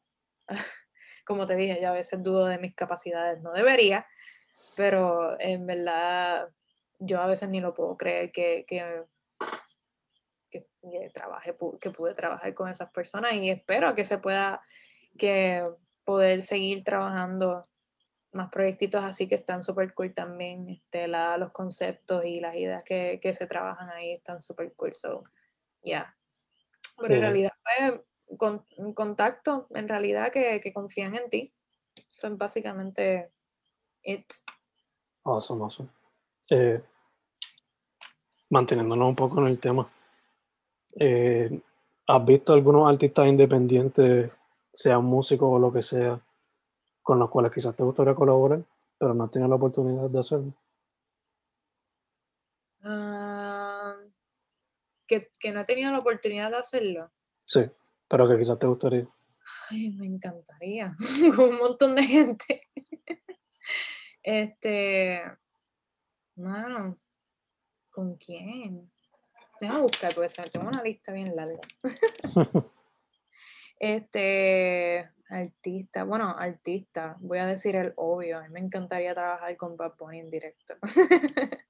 [1.26, 4.08] como te dije, yo a veces dudo de mis capacidades, no debería,
[4.78, 6.48] pero en verdad
[7.00, 9.04] yo a veces ni lo puedo creer que, que,
[10.50, 10.66] que,
[11.14, 14.62] trabaje, que pude trabajar con esas personas y espero que se pueda,
[15.18, 15.66] que
[16.06, 17.62] poder seguir trabajando
[18.34, 20.68] más proyectitos así que están súper cool también.
[20.70, 24.94] Este, la, los conceptos y las ideas que, que se trabajan ahí están súper cool.
[24.94, 25.24] So,
[25.82, 26.16] yeah.
[27.00, 28.06] Pero en realidad fue
[28.38, 31.54] con, un contacto, en realidad que, que confían en ti.
[32.10, 33.32] Son básicamente
[34.04, 34.26] it.
[35.24, 35.90] Awesome, awesome.
[36.50, 36.82] Eh,
[38.50, 39.90] manteniéndonos un poco en el tema,
[41.00, 41.62] eh,
[42.08, 44.30] ¿has visto algunos artistas independientes,
[44.74, 46.20] sean músicos o lo que sea,
[47.02, 48.64] con los cuales quizás te gustaría colaborar,
[48.98, 50.54] pero no has tenido la oportunidad de hacerlo?
[52.84, 53.96] Ah,
[55.08, 57.12] que, que, no he tenido la oportunidad de hacerlo.
[57.46, 57.62] Sí,
[58.08, 59.08] pero que quizás te gustaría.
[59.70, 60.96] Ay, me encantaría,
[61.36, 62.68] con un montón de gente.
[64.24, 65.24] Este,
[66.36, 67.00] mano,
[67.90, 68.92] ¿con quién?
[69.60, 71.60] Déjame buscar porque tengo una lista bien larga.
[73.80, 79.78] este, artista, bueno, artista, voy a decir el obvio, a mí me encantaría trabajar con
[79.78, 80.76] Bad Bunny en directo.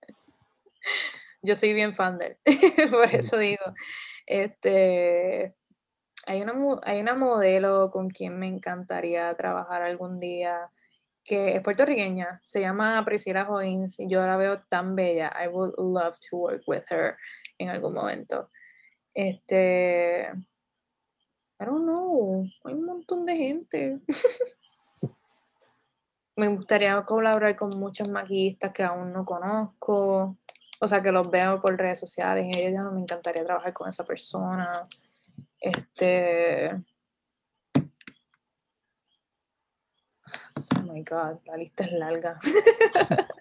[1.44, 2.38] Yo soy bien fan de él,
[2.92, 3.64] por eso digo,
[4.26, 5.56] este,
[6.26, 10.70] hay una, hay una modelo con quien me encantaría trabajar algún día
[11.24, 15.32] que es puertorriqueña, se llama Priscila y yo la veo tan bella.
[15.40, 17.16] I would love to work with her
[17.60, 18.50] en algún momento.
[19.14, 20.30] Este,
[21.62, 24.02] I don't know, hay un montón de gente.
[26.36, 30.38] me gustaría colaborar con muchos maquillistas que aún no conozco,
[30.80, 34.04] o sea, que los veo por redes sociales y ella me encantaría trabajar con esa
[34.04, 34.72] persona.
[35.60, 36.82] Este,
[40.76, 42.40] Oh my god, la lista es larga.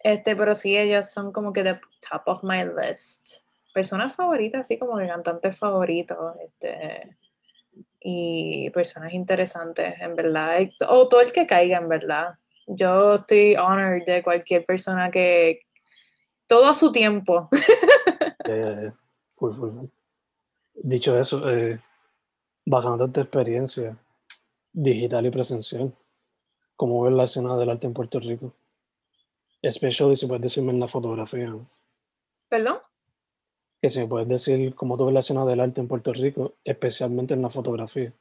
[0.00, 3.43] este, pero sí, ellos son como que the top of my list.
[3.74, 6.16] Personas favoritas, así como de cantantes favoritos.
[6.40, 7.16] Este,
[8.00, 10.60] y personas interesantes, en verdad.
[10.88, 12.34] O todo el que caiga, en verdad.
[12.66, 15.60] Yo estoy honored de cualquier persona que.
[16.46, 17.48] Todo a su tiempo.
[20.74, 21.80] Dicho eso, eh,
[22.66, 23.96] basándote en tu experiencia,
[24.72, 25.94] digital y presencial.
[26.76, 28.52] ¿Cómo ves la escena del arte en Puerto Rico?
[29.62, 31.54] Especially si puedes decirme en la fotografía.
[32.48, 32.78] ¿Perdón?
[33.84, 36.54] Que si me puedes decir cómo tú ves la escena del arte en Puerto Rico,
[36.64, 38.14] especialmente en la fotografía.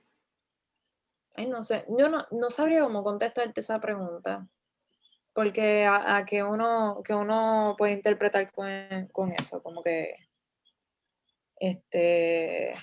[1.37, 1.85] Ay, no sé.
[1.97, 4.45] Yo no, no sabría cómo contestarte esa pregunta.
[5.31, 8.67] Porque a, a, que uno que uno puede interpretar con,
[9.13, 10.17] con eso, como que
[11.55, 12.73] este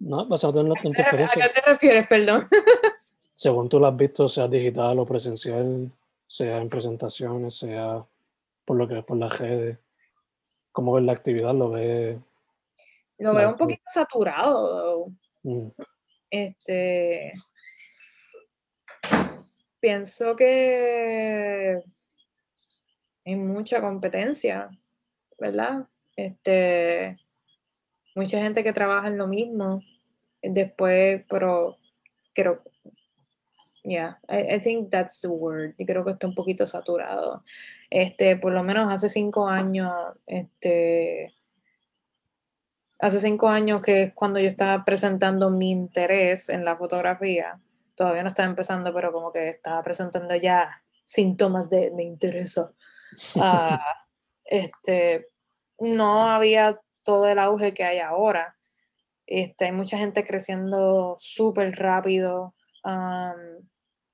[0.00, 2.46] no, basado en, en ¿A qué te refieres, perdón?
[3.30, 5.90] Según tú lo has visto, sea digital o presencial,
[6.26, 8.04] sea en presentaciones, sea
[8.66, 9.78] por lo que es por las redes,
[10.78, 11.52] ¿cómo ves la actividad?
[11.54, 12.16] ¿Lo ves?
[13.18, 15.08] Lo veo un poquito saturado.
[15.42, 15.70] Mm.
[16.30, 17.32] Este.
[19.80, 21.82] Pienso que
[23.26, 24.70] hay mucha competencia,
[25.36, 25.88] ¿verdad?
[26.14, 27.16] Este
[28.14, 29.82] mucha gente que trabaja en lo mismo,
[30.40, 31.76] después, pero
[32.34, 32.62] creo,
[33.88, 37.42] yeah, I, think that's the word, y creo que está un poquito saturado.
[37.90, 39.92] Este, por lo menos hace cinco años,
[40.26, 41.34] este,
[42.98, 47.60] hace cinco años que es cuando yo estaba presentando mi interés en la fotografía,
[47.94, 50.70] todavía no estaba empezando, pero como que estaba presentando ya
[51.04, 52.74] síntomas de me intereso.
[53.36, 53.80] Ah,
[54.44, 55.28] este,
[55.78, 58.56] no había todo el auge que hay ahora.
[59.26, 62.54] Este, hay mucha gente creciendo súper rápido.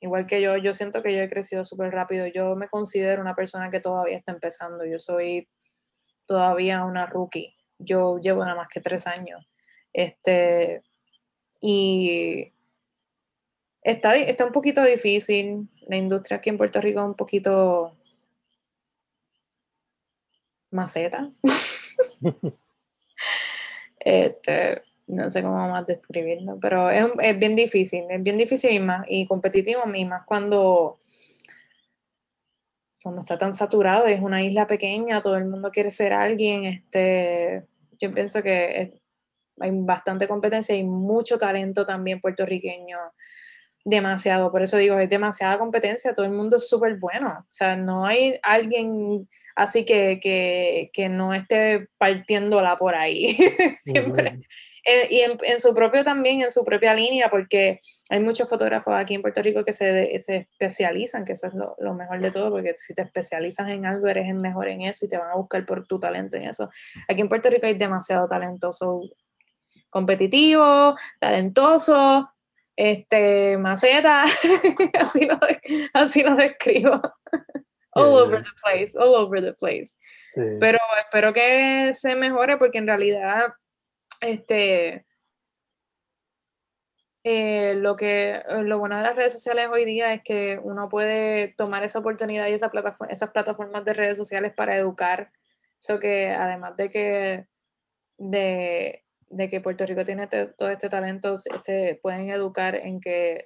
[0.05, 2.27] Igual que yo, yo siento que yo he crecido súper rápido.
[2.27, 4.85] Yo me considero una persona que todavía está empezando.
[4.85, 5.49] Yo soy
[6.27, 9.47] todavía una rookie yo llevo nada más que tres años.
[9.93, 10.83] Este,
[11.61, 12.53] y
[13.83, 15.69] está, está un poquito difícil.
[15.87, 17.97] La industria aquí en Puerto Rico es un poquito
[20.71, 21.31] maceta.
[24.01, 28.79] este, no sé cómo más describirlo, pero es, es, bien difícil, es bien difícil y,
[28.79, 30.99] más, y competitivo y más cuando,
[33.03, 37.65] cuando está tan saturado, es una isla pequeña, todo el mundo quiere ser alguien, este,
[38.01, 39.01] yo pienso que
[39.61, 42.99] hay bastante competencia y mucho talento también puertorriqueño,
[43.85, 47.77] demasiado, por eso digo, es demasiada competencia, todo el mundo es súper bueno, o sea,
[47.77, 53.37] no hay alguien así que, que, que no esté partiéndola por ahí,
[53.85, 54.41] siempre.
[54.85, 57.81] Eh, y en, su propio también, en su propia línea, porque
[58.11, 61.75] hay muchos fotógrafos aquí en Puerto Rico que se, se especializan, que eso es lo,
[61.79, 65.07] lo, mejor de todo, porque si te especializas en algo, eres el mejor en eso
[65.07, 66.69] y te van a buscar por tu talento en eso.
[67.09, 69.01] Aquí en Puerto Rico hay demasiado talentoso,
[69.89, 72.29] competitivo, talentoso,
[72.77, 74.25] este, maceta,
[74.99, 75.39] así, lo,
[75.95, 77.01] así lo describo.
[77.93, 79.95] All over the place, all over the place.
[80.35, 83.55] Pero espero que se mejore porque en realidad
[84.27, 85.07] este,
[87.27, 90.91] eh, lo, que, eh, lo bueno de las redes sociales hoy día es que uno
[90.91, 95.31] puede tomar esa oportunidad y esa plataforma, esas plataformas de redes sociales para educar.
[95.79, 97.47] Eso que además de que,
[98.19, 103.43] de, de que Puerto Rico tiene todo este talento, se, pueden educar en que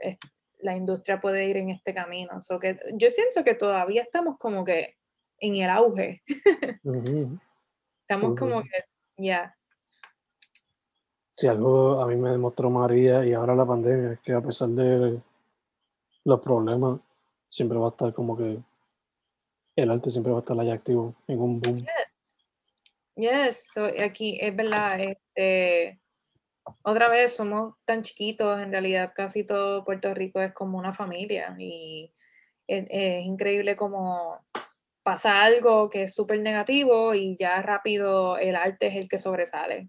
[0.59, 2.43] la industria puede ir en este camino.
[2.43, 4.97] So que yo pienso que todavía estamos como que
[5.39, 6.23] en el auge.
[8.03, 8.85] Estamos como que,
[9.19, 9.58] ya,
[11.39, 14.71] si algo a mí me demostró María y ahora la pandemia es que a pesar
[14.71, 15.21] de
[16.25, 16.99] los problemas,
[17.49, 18.59] siempre va a estar como que
[19.77, 21.87] el arte siempre va a estar allá activo en un boom.
[23.15, 23.75] Yes,
[24.05, 24.99] aquí es verdad.
[24.99, 26.01] Este,
[26.83, 31.55] otra vez somos tan chiquitos, en realidad casi todo Puerto Rico es como una familia
[31.57, 32.13] y
[32.67, 34.45] es, increíble como
[35.05, 39.89] pasa algo que es súper negativo y ya rápido el arte es el que sobresale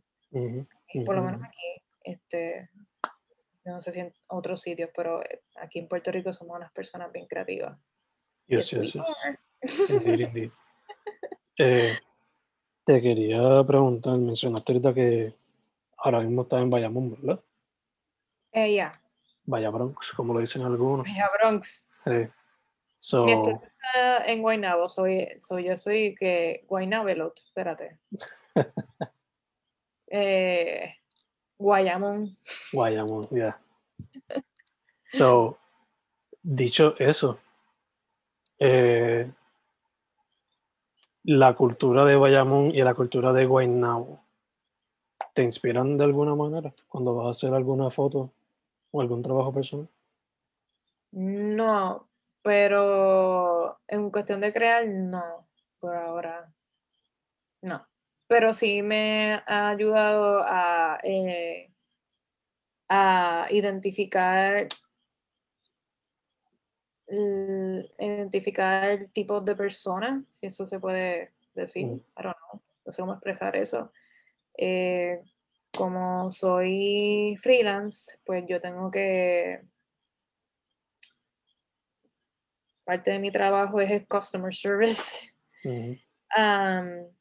[1.06, 2.70] por lo menos aquí, este,
[3.66, 7.12] no sé si en otros sitios, pero eh, aquí en Puerto Rico somos unas personas
[7.12, 7.78] bien creativas.
[8.48, 8.94] Yes, yes,
[11.58, 11.98] eh,
[12.84, 15.36] te quería preguntar, mencionaste ahorita que
[15.98, 17.44] ahora mismo estás en Bayamón, ¿verdad?
[18.52, 19.00] Eh, ya.
[19.44, 21.06] Vaya Bronx, como lo dicen algunos.
[21.08, 21.92] Vaya Bronx.
[22.06, 22.30] Eh,
[23.00, 23.26] so,
[24.26, 27.98] en Guaynabo, soy, soy, yo soy que Guaynabelot, espérate.
[30.10, 30.96] eh,
[31.58, 32.38] Guayamón.
[32.72, 33.38] Guayamón, ya.
[33.38, 34.44] Yeah.
[35.12, 35.58] So,
[36.44, 37.40] dicho eso,
[38.60, 39.32] eh,
[41.24, 44.22] la cultura de Guayamón y la cultura de Guaynabo,
[45.34, 48.32] ¿te inspiran de alguna manera cuando vas a hacer alguna foto
[48.92, 49.90] o algún trabajo personal?
[51.12, 52.08] No,
[52.44, 55.48] pero en cuestión de crear, no,
[55.80, 56.54] por ahora,
[57.64, 57.89] no
[58.30, 61.72] pero sí me ha ayudado a, eh,
[62.88, 64.68] a identificar
[67.98, 73.14] identificar tipos de personas, si eso se puede decir, I don't know, no sé cómo
[73.14, 73.92] expresar eso.
[74.56, 75.20] Eh,
[75.76, 79.62] como soy freelance, pues yo tengo que
[82.84, 85.34] parte de mi trabajo es el customer service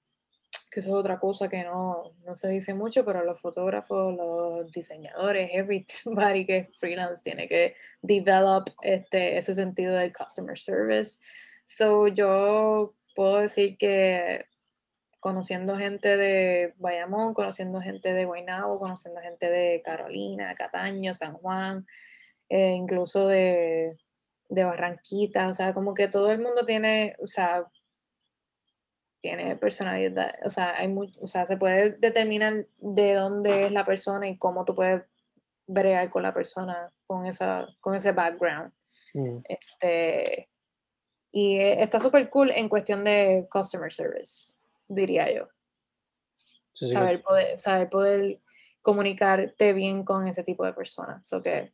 [0.78, 4.70] que eso es otra cosa que no, no, se dice mucho, pero los fotógrafos, los
[4.70, 11.18] diseñadores, everybody que es freelance tiene que develop este, ese sentido del customer service.
[11.64, 14.44] So yo puedo decir que
[15.20, 21.86] conociendo gente de Bayamón, conociendo gente de Guaynabo, conociendo gente de Carolina, Cataño, San Juan,
[22.48, 23.96] eh, incluso de,
[24.48, 27.66] de Barranquita, o sea, como que todo el mundo tiene, o sea,
[29.20, 34.28] tiene personalidad, o sea, hay o sea, se puede determinar de dónde es la persona
[34.28, 35.02] y cómo tú puedes
[35.66, 38.72] bregar con la persona con, esa, con ese background.
[39.14, 39.38] Mm.
[39.48, 40.48] Este,
[41.30, 44.56] y e, está súper cool en cuestión de customer service,
[44.88, 45.48] diría yo.
[46.72, 48.40] saber, poder, saber poder
[48.82, 51.26] comunicarte bien con ese tipo de personas.
[51.26, 51.72] So que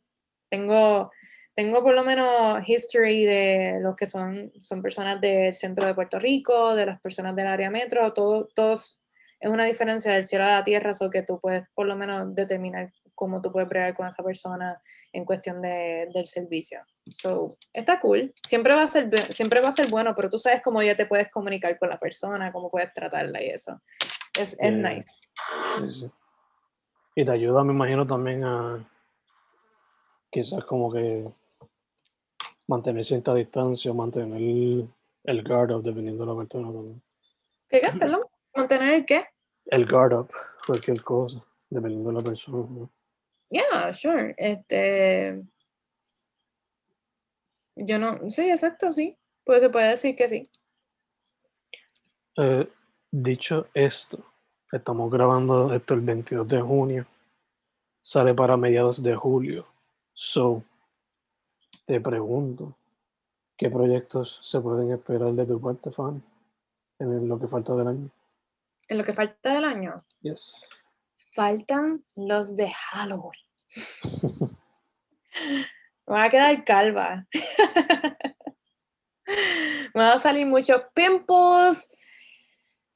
[0.49, 1.11] tengo,
[1.55, 6.19] tengo por lo menos history de los que son, son personas del centro de Puerto
[6.19, 9.01] Rico, de las personas del área metro, todo, todos
[9.39, 12.33] es una diferencia del cielo a la tierra, eso que tú puedes por lo menos
[12.35, 14.81] determinar cómo tú puedes bregar con esa persona
[15.13, 16.79] en cuestión de, del servicio.
[17.13, 18.33] So, está cool.
[18.45, 21.05] Siempre va, a ser, siempre va a ser bueno, pero tú sabes cómo ya te
[21.05, 23.79] puedes comunicar con la persona, cómo puedes tratarla y eso.
[24.37, 25.07] Es, es nice.
[25.79, 26.11] Sí, sí.
[27.15, 28.85] Y te ayuda, me imagino, también a
[30.29, 31.25] quizás como que
[32.67, 34.89] mantener cierta distancia, mantener el,
[35.23, 37.01] el guard up dependiendo de la persona también.
[37.69, 37.91] ¿Qué qué?
[37.97, 38.21] Perdón.
[38.55, 39.25] ¿Mantener el qué?
[39.65, 40.31] El guard up,
[40.65, 42.67] cualquier cosa, dependiendo de la persona.
[42.69, 42.89] ¿no?
[43.49, 44.33] Yeah, sure.
[44.37, 45.43] Este.
[47.75, 48.29] Yo no.
[48.29, 49.17] Sí, exacto, sí.
[49.43, 50.43] Pues se puede decir que sí.
[52.37, 52.67] Eh,
[53.11, 54.25] dicho esto,
[54.71, 57.05] estamos grabando esto el 22 de junio.
[58.01, 59.67] Sale para mediados de julio.
[60.13, 60.63] So,
[61.85, 62.77] te pregunto,
[63.57, 66.23] ¿qué proyectos se pueden esperar de tu parte, fan,
[66.99, 68.09] en lo que falta del año?
[68.87, 70.53] En lo que falta del año, Yes.
[71.33, 73.39] faltan los de Halloween.
[76.07, 77.25] Me voy a quedar calva.
[79.27, 81.89] Me van a salir muchos pimples.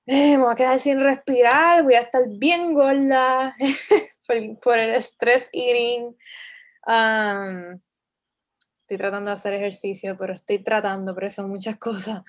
[0.06, 1.84] Eh, Me voy a quedar sin respirar.
[1.84, 3.56] Voy a estar bien gorda
[4.28, 6.16] por, por el stress eating.
[6.86, 7.80] Um,
[8.90, 12.24] estoy tratando de hacer ejercicio, pero estoy tratando, pero son muchas cosas.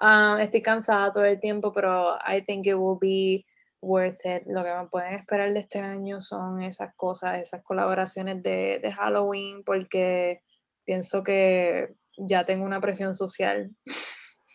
[0.00, 3.44] Um, estoy cansada todo el tiempo, pero I think it will be
[3.82, 4.44] worth it.
[4.46, 8.92] Lo que me pueden esperar de este año son esas cosas, esas colaboraciones de, de
[8.92, 10.40] Halloween, porque
[10.86, 13.70] pienso que ya tengo una presión social.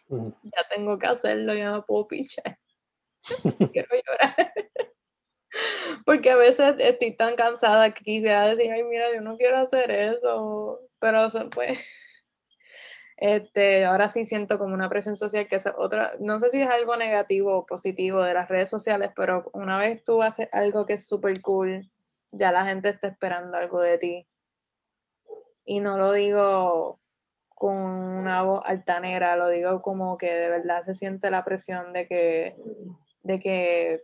[0.09, 0.29] Mm.
[0.43, 2.57] Ya tengo que hacerlo, ya no puedo pichar.
[3.71, 4.53] Quiero llorar.
[6.06, 9.91] Porque a veces estoy tan cansada que quisiera decir, ay, mira, yo no quiero hacer
[9.91, 10.80] eso.
[10.99, 11.80] Pero eso, pues,
[13.18, 16.70] este, ahora sí siento como una presión social que es otra, no sé si es
[16.70, 20.93] algo negativo o positivo de las redes sociales, pero una vez tú haces algo que
[20.93, 21.89] es súper cool,
[22.32, 24.28] ya la gente está esperando algo de ti.
[25.66, 26.99] Y no lo digo
[27.49, 32.08] con una voz altanera, lo digo como que de verdad se siente la presión de
[32.08, 32.56] que,
[33.24, 34.03] de que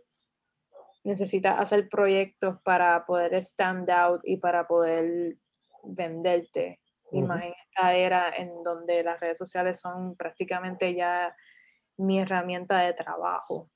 [1.04, 5.36] necesitas hacer proyectos para poder stand out y para poder
[5.84, 6.80] venderte.
[7.10, 7.26] Y Ujú.
[7.26, 11.36] más en esta era en donde las redes sociales son prácticamente ya
[11.96, 13.70] mi herramienta de trabajo.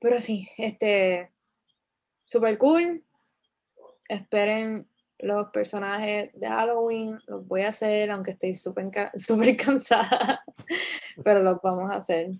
[0.00, 1.30] Pero sí, este,
[2.24, 3.04] super cool.
[4.08, 4.88] Esperen
[5.18, 10.42] los personajes de Halloween, los voy a hacer, aunque estoy súper súper cansada,
[11.22, 12.30] pero los vamos a hacer.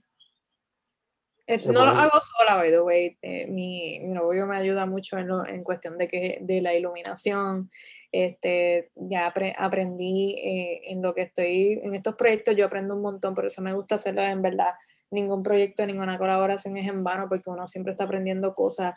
[1.72, 3.18] No lo hago sola, by the way.
[3.22, 6.74] eh, mi, mi novio me ayuda mucho en, lo- en cuestión de, que, de la
[6.74, 7.70] iluminación.
[8.12, 13.02] Este, ya apre- aprendí eh, en lo que estoy, en estos proyectos yo aprendo un
[13.02, 14.74] montón, por eso me gusta hacerlo en verdad.
[15.12, 18.94] Ningún proyecto, ninguna colaboración es en vano, porque uno siempre está aprendiendo cosas.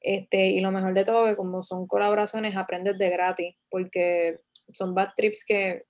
[0.00, 4.40] Este, y lo mejor de todo, que como son colaboraciones, aprendes de gratis, porque
[4.72, 5.84] son bad trips que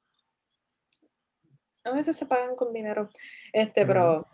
[1.85, 3.09] a veces se pagan con dinero.
[3.53, 4.27] Este, pero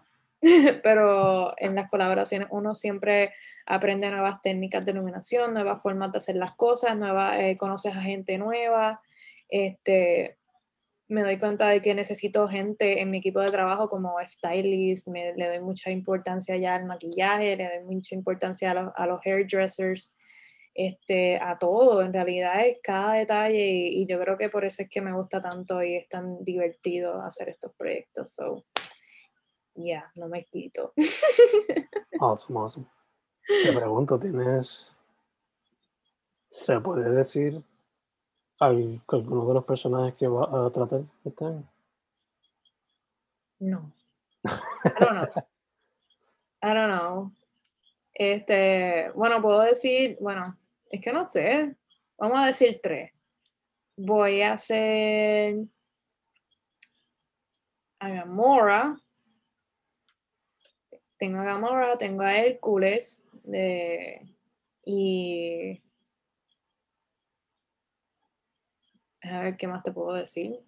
[0.82, 3.32] pero en las colaboraciones uno siempre
[3.64, 8.00] aprende nuevas técnicas de iluminación, nuevas formas de hacer las cosas, nuevas, eh, conoces a
[8.00, 9.00] gente nueva.
[9.48, 10.38] Este,
[11.08, 15.32] me doy cuenta de que necesito gente en mi equipo de trabajo como stylist, me,
[15.34, 19.20] le doy mucha importancia ya al maquillaje, le doy mucha importancia a los, a los
[19.24, 20.16] hairdressers,
[20.74, 24.82] este, a todo, en realidad es cada detalle y, y yo creo que por eso
[24.82, 28.32] es que me gusta tanto y es tan divertido hacer estos proyectos.
[28.32, 28.64] So,
[29.74, 30.92] ya, no me quito.
[32.20, 32.86] Awesome, awesome.
[33.64, 34.88] Te pregunto, ¿tienes.
[36.50, 37.62] ¿Se puede decir
[38.60, 41.68] al- alguno de los personajes que va a tratar este año?
[43.58, 43.92] No.
[44.44, 44.50] I
[45.00, 45.44] don't know.
[46.62, 47.32] I don't know.
[48.14, 50.56] Este, bueno, puedo decir, bueno,
[50.90, 51.74] es que no sé.
[52.18, 53.12] Vamos a decir tres.
[53.96, 55.56] Voy a hacer
[58.00, 58.96] a Gamora.
[61.22, 64.28] Tengo a Gamora, tengo a Hércules de,
[64.84, 65.80] y
[69.22, 70.58] a ver qué más te puedo decir.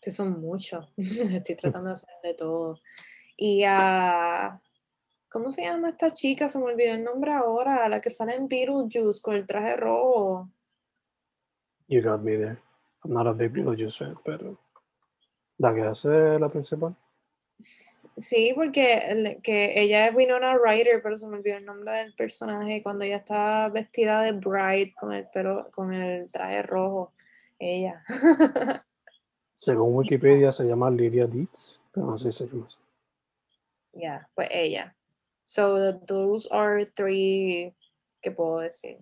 [0.00, 0.88] Que son muchos.
[0.96, 2.78] Estoy tratando de hacer de todo.
[3.36, 4.62] Y a.
[5.28, 6.48] ¿Cómo se llama esta chica?
[6.48, 7.88] Se me olvidó el nombre ahora.
[7.88, 10.52] La que sale en Beetlejuice con el traje rojo.
[11.88, 12.62] You got me there.
[13.02, 14.56] I'm not a big Beetlejuice fan, pero.
[15.56, 16.94] ¿La que hace la principal?
[17.58, 17.97] Sí,
[18.54, 22.82] porque el- que ella es Winona Ryder, pero se me olvidó el nombre del personaje
[22.82, 27.12] cuando ella está vestida de bride con el pelo, con el traje rojo.
[27.58, 28.04] Ella.
[29.54, 32.68] Según Wikipedia se llama Lydia Dietz, pero no sé si se llama.
[33.92, 34.94] Ya, pues ella.
[35.46, 37.74] So those are three
[38.22, 38.98] que puedo decir.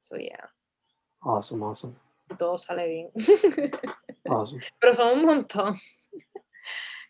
[0.00, 0.50] So yeah,
[1.20, 1.94] Awesome, awesome,
[2.38, 3.10] todo sale bien.
[4.28, 4.60] awesome.
[4.78, 5.74] Pero son un montón.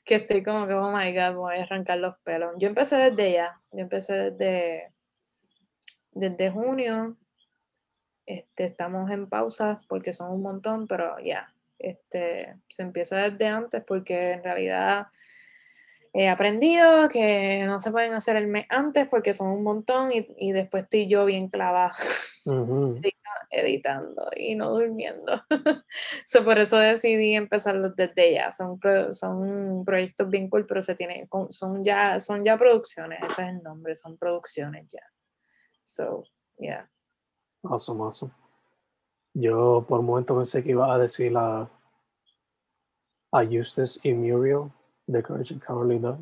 [0.04, 2.52] Que estoy como que, oh my god, voy a arrancar los pelos.
[2.58, 4.92] Yo empecé desde ya, yo empecé desde,
[6.12, 7.16] desde junio.
[8.26, 13.82] Este, estamos en pausa porque son un montón, pero ya, este, se empieza desde antes
[13.84, 15.08] porque en realidad
[16.16, 20.24] he aprendido que no se pueden hacer el mes antes porque son un montón y,
[20.38, 21.92] y después estoy yo bien clavada
[22.46, 23.00] Ujú.
[23.50, 25.42] editando y no durmiendo.
[26.26, 28.52] so, por eso decidí empezarlos desde ya.
[28.52, 28.78] Son,
[29.10, 33.62] son proyectos bien cool, pero se tienen, son ya, son ya producciones, ese es el
[33.64, 35.02] nombre, son producciones ya.
[35.82, 36.22] So,
[36.58, 36.88] yeah.
[37.64, 38.32] Awesome, awesome.
[39.32, 41.68] Yo por un momento pensé que iba a decir a,
[43.32, 44.70] a Eustace y Muriel
[45.06, 46.18] de Dog,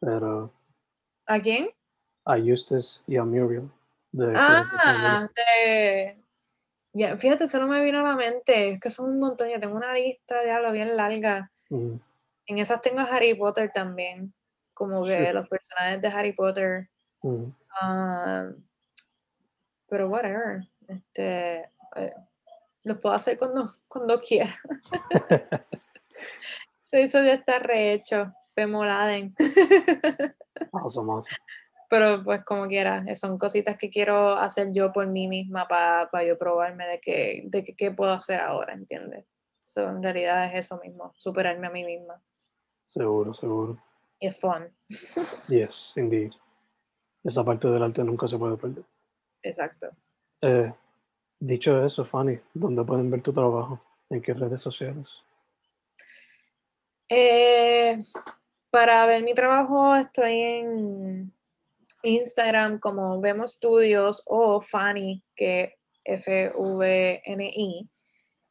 [0.00, 0.50] pero
[1.26, 1.70] ¿A quién?
[2.24, 3.68] a Eustace y a Muriel
[4.12, 6.18] de Ah, de...
[6.94, 9.58] Ya, fíjate, eso no me vino a la mente, es que son un montón, yo
[9.58, 11.50] tengo una lista ya lo bien larga.
[11.70, 11.94] Mm,
[12.46, 14.34] En esas tengo a Harry Potter también,
[14.74, 15.32] como que Sí.
[15.32, 16.90] los personajes de Harry Potter.
[17.22, 17.44] mm.
[17.80, 18.50] Ah,
[19.88, 20.68] pero whatever.
[20.86, 22.14] Este, eh,
[22.84, 24.54] lo puedo hacer cuando, cuando quiera.
[26.92, 28.32] Eso ya está rehecho.
[28.54, 29.34] Pemoladen.
[30.72, 31.36] Awesome, awesome.
[31.88, 36.24] Pero pues como quiera, eh, son cositas que quiero hacer yo por mí misma para
[36.24, 39.26] yo probarme de qué de que, puedo hacer ahora, ¿entiendes?
[39.60, 42.22] So, en realidad es eso mismo, superarme a mí misma.
[42.86, 43.78] Seguro, seguro.
[44.18, 44.70] Y es fun.
[45.48, 46.32] Yes, indeed.
[47.24, 48.84] Esa parte del arte nunca se puede perder.
[49.42, 49.88] Exacto.
[50.40, 50.72] Eh,
[51.38, 53.80] dicho eso, Fanny, ¿dónde pueden ver tu trabajo?
[54.10, 55.22] ¿En qué redes sociales?
[57.14, 58.00] Eh,
[58.70, 61.34] para ver mi trabajo estoy en
[62.02, 67.90] Instagram como Vemos Studios o Fanny, que F-V-N-I.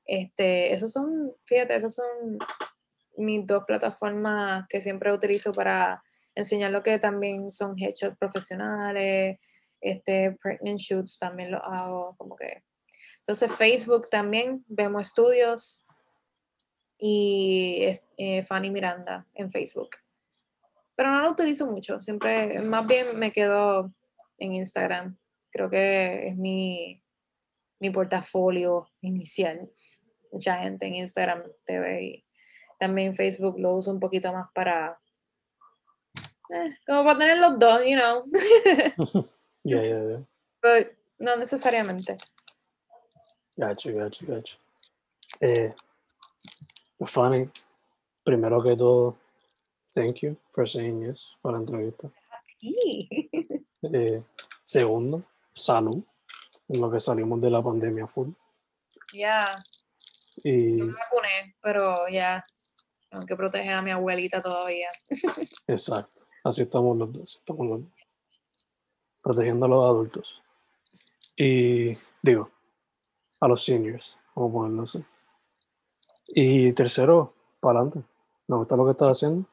[0.05, 2.37] Este, esos son, fíjate, esas son
[3.17, 6.03] mis dos plataformas que siempre utilizo para
[6.35, 9.39] enseñar lo que también son headshots profesionales,
[9.81, 12.61] este, pregnant shoots también lo hago, como que.
[13.21, 15.87] Entonces Facebook también, Vemos Studios
[17.03, 19.89] y es, eh, Fanny Miranda en Facebook.
[20.95, 23.91] Pero no lo utilizo mucho, siempre, más bien me quedo
[24.37, 25.17] en Instagram.
[25.49, 27.03] Creo que es mi,
[27.79, 29.71] mi portafolio inicial.
[30.31, 32.25] Mucha gente en Instagram te ve y
[32.77, 34.99] también Facebook lo uso un poquito más para,
[36.53, 38.25] eh, como para tener los dos, you know.
[39.63, 40.23] Ya, ya, ya.
[40.59, 40.89] Pero
[41.19, 42.17] no necesariamente.
[43.55, 44.57] Gacho, gacho, gacho.
[45.39, 45.71] Eh,
[47.07, 47.49] Fanny,
[48.23, 49.17] primero que todo,
[49.93, 52.09] thank you for saying yes para la entrevista.
[52.57, 53.09] Sí.
[53.83, 54.21] Eh,
[54.63, 55.23] segundo,
[55.55, 56.03] salud,
[56.67, 58.29] en lo que salimos de la pandemia full.
[59.11, 59.45] Ya,
[60.43, 62.43] Y yo me vacuné, pero ya
[63.09, 64.89] tengo que proteger a mi abuelita todavía.
[65.67, 67.91] exacto, así estamos los dos, estamos los dos.
[69.21, 70.41] Protegiendo a los adultos.
[71.35, 72.49] Y digo,
[73.39, 75.03] a los seniors, a ponerlo así.
[76.33, 78.07] Y tercero, para adelante.
[78.47, 79.45] Me gusta lo que estás haciendo.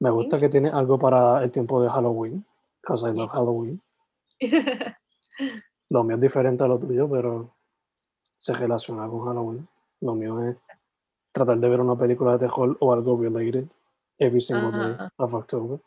[0.00, 2.44] Me gusta que tienes algo para el tiempo de Halloween,
[2.80, 3.82] because I love Halloween.
[5.90, 7.50] Lo mío es diferente a lo tuyo, pero
[8.38, 9.68] se relaciona con Halloween.
[10.00, 10.56] Lo mío es
[11.32, 13.66] tratar de ver una película de terror o algo related
[14.18, 15.80] every single day of October.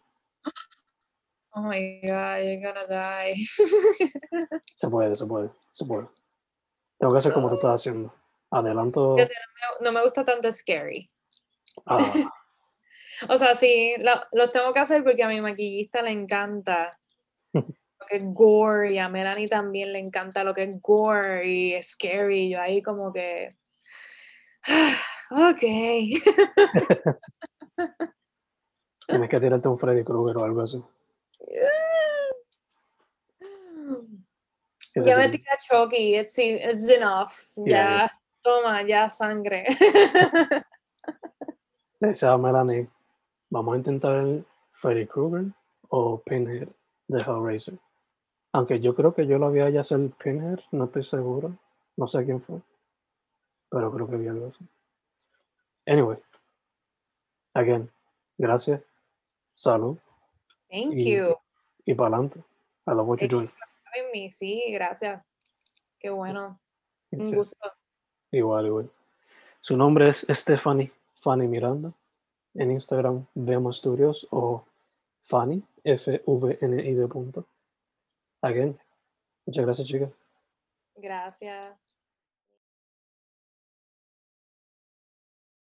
[1.56, 3.46] Oh my god, you're gonna die.
[4.76, 6.08] Se puede, se puede, se puede.
[7.00, 8.14] Tengo que hacer como tú estás haciendo.
[8.54, 9.18] Adelanto.
[9.82, 11.10] No me gusta tanto scary.
[11.86, 11.98] Ah,
[13.30, 17.00] O sea, sí, lo- los tengo que hacer porque a mi maquillista le encanta
[17.54, 21.82] lo que es gore y a Melanie también le encanta lo que es gore y
[21.82, 22.50] scary.
[22.50, 23.48] Yo ahí como que.
[25.32, 25.62] ok.
[29.08, 30.84] tienes que tirarte un Freddy Krueger o algo así.
[34.94, 37.32] Se Ya me tira Chucky, it's, it's enough.
[37.56, 38.12] Yeah, Ya, yeah.
[38.44, 39.66] Toma, ya sangre.
[42.00, 42.88] Le dice a Melanie,
[43.50, 45.46] vamos a intentar el Freddy Krueger
[45.90, 46.68] o Pinhead
[47.08, 47.76] de Hellraiser.
[48.52, 51.58] Aunque yo creo que yo lo había ya hacer Pinhead, no estoy seguro.
[51.96, 52.60] No sé quién fue.
[53.70, 54.68] Pero creo que vi algo así.
[55.86, 56.18] Anyway.
[57.56, 57.90] Again,
[58.38, 58.82] gracias.
[59.54, 59.98] Salud.
[60.70, 61.36] Thank Y- you.
[61.86, 62.40] Y para adelante.
[62.88, 63.52] I love what you're doing.
[64.32, 65.24] Sí, gracias.
[66.00, 66.60] Qué bueno.
[67.12, 67.56] Un gusto.
[68.34, 68.90] Igual, igual.
[69.62, 71.94] Su nombre es Stephanie Fanny Miranda.
[72.56, 74.66] En Instagram, Vemos Studios o
[75.22, 77.46] Fanny, F-V-N-I de punto.
[78.42, 78.76] Again,
[79.46, 80.10] muchas gracias, chicas.
[80.96, 81.83] Gracias.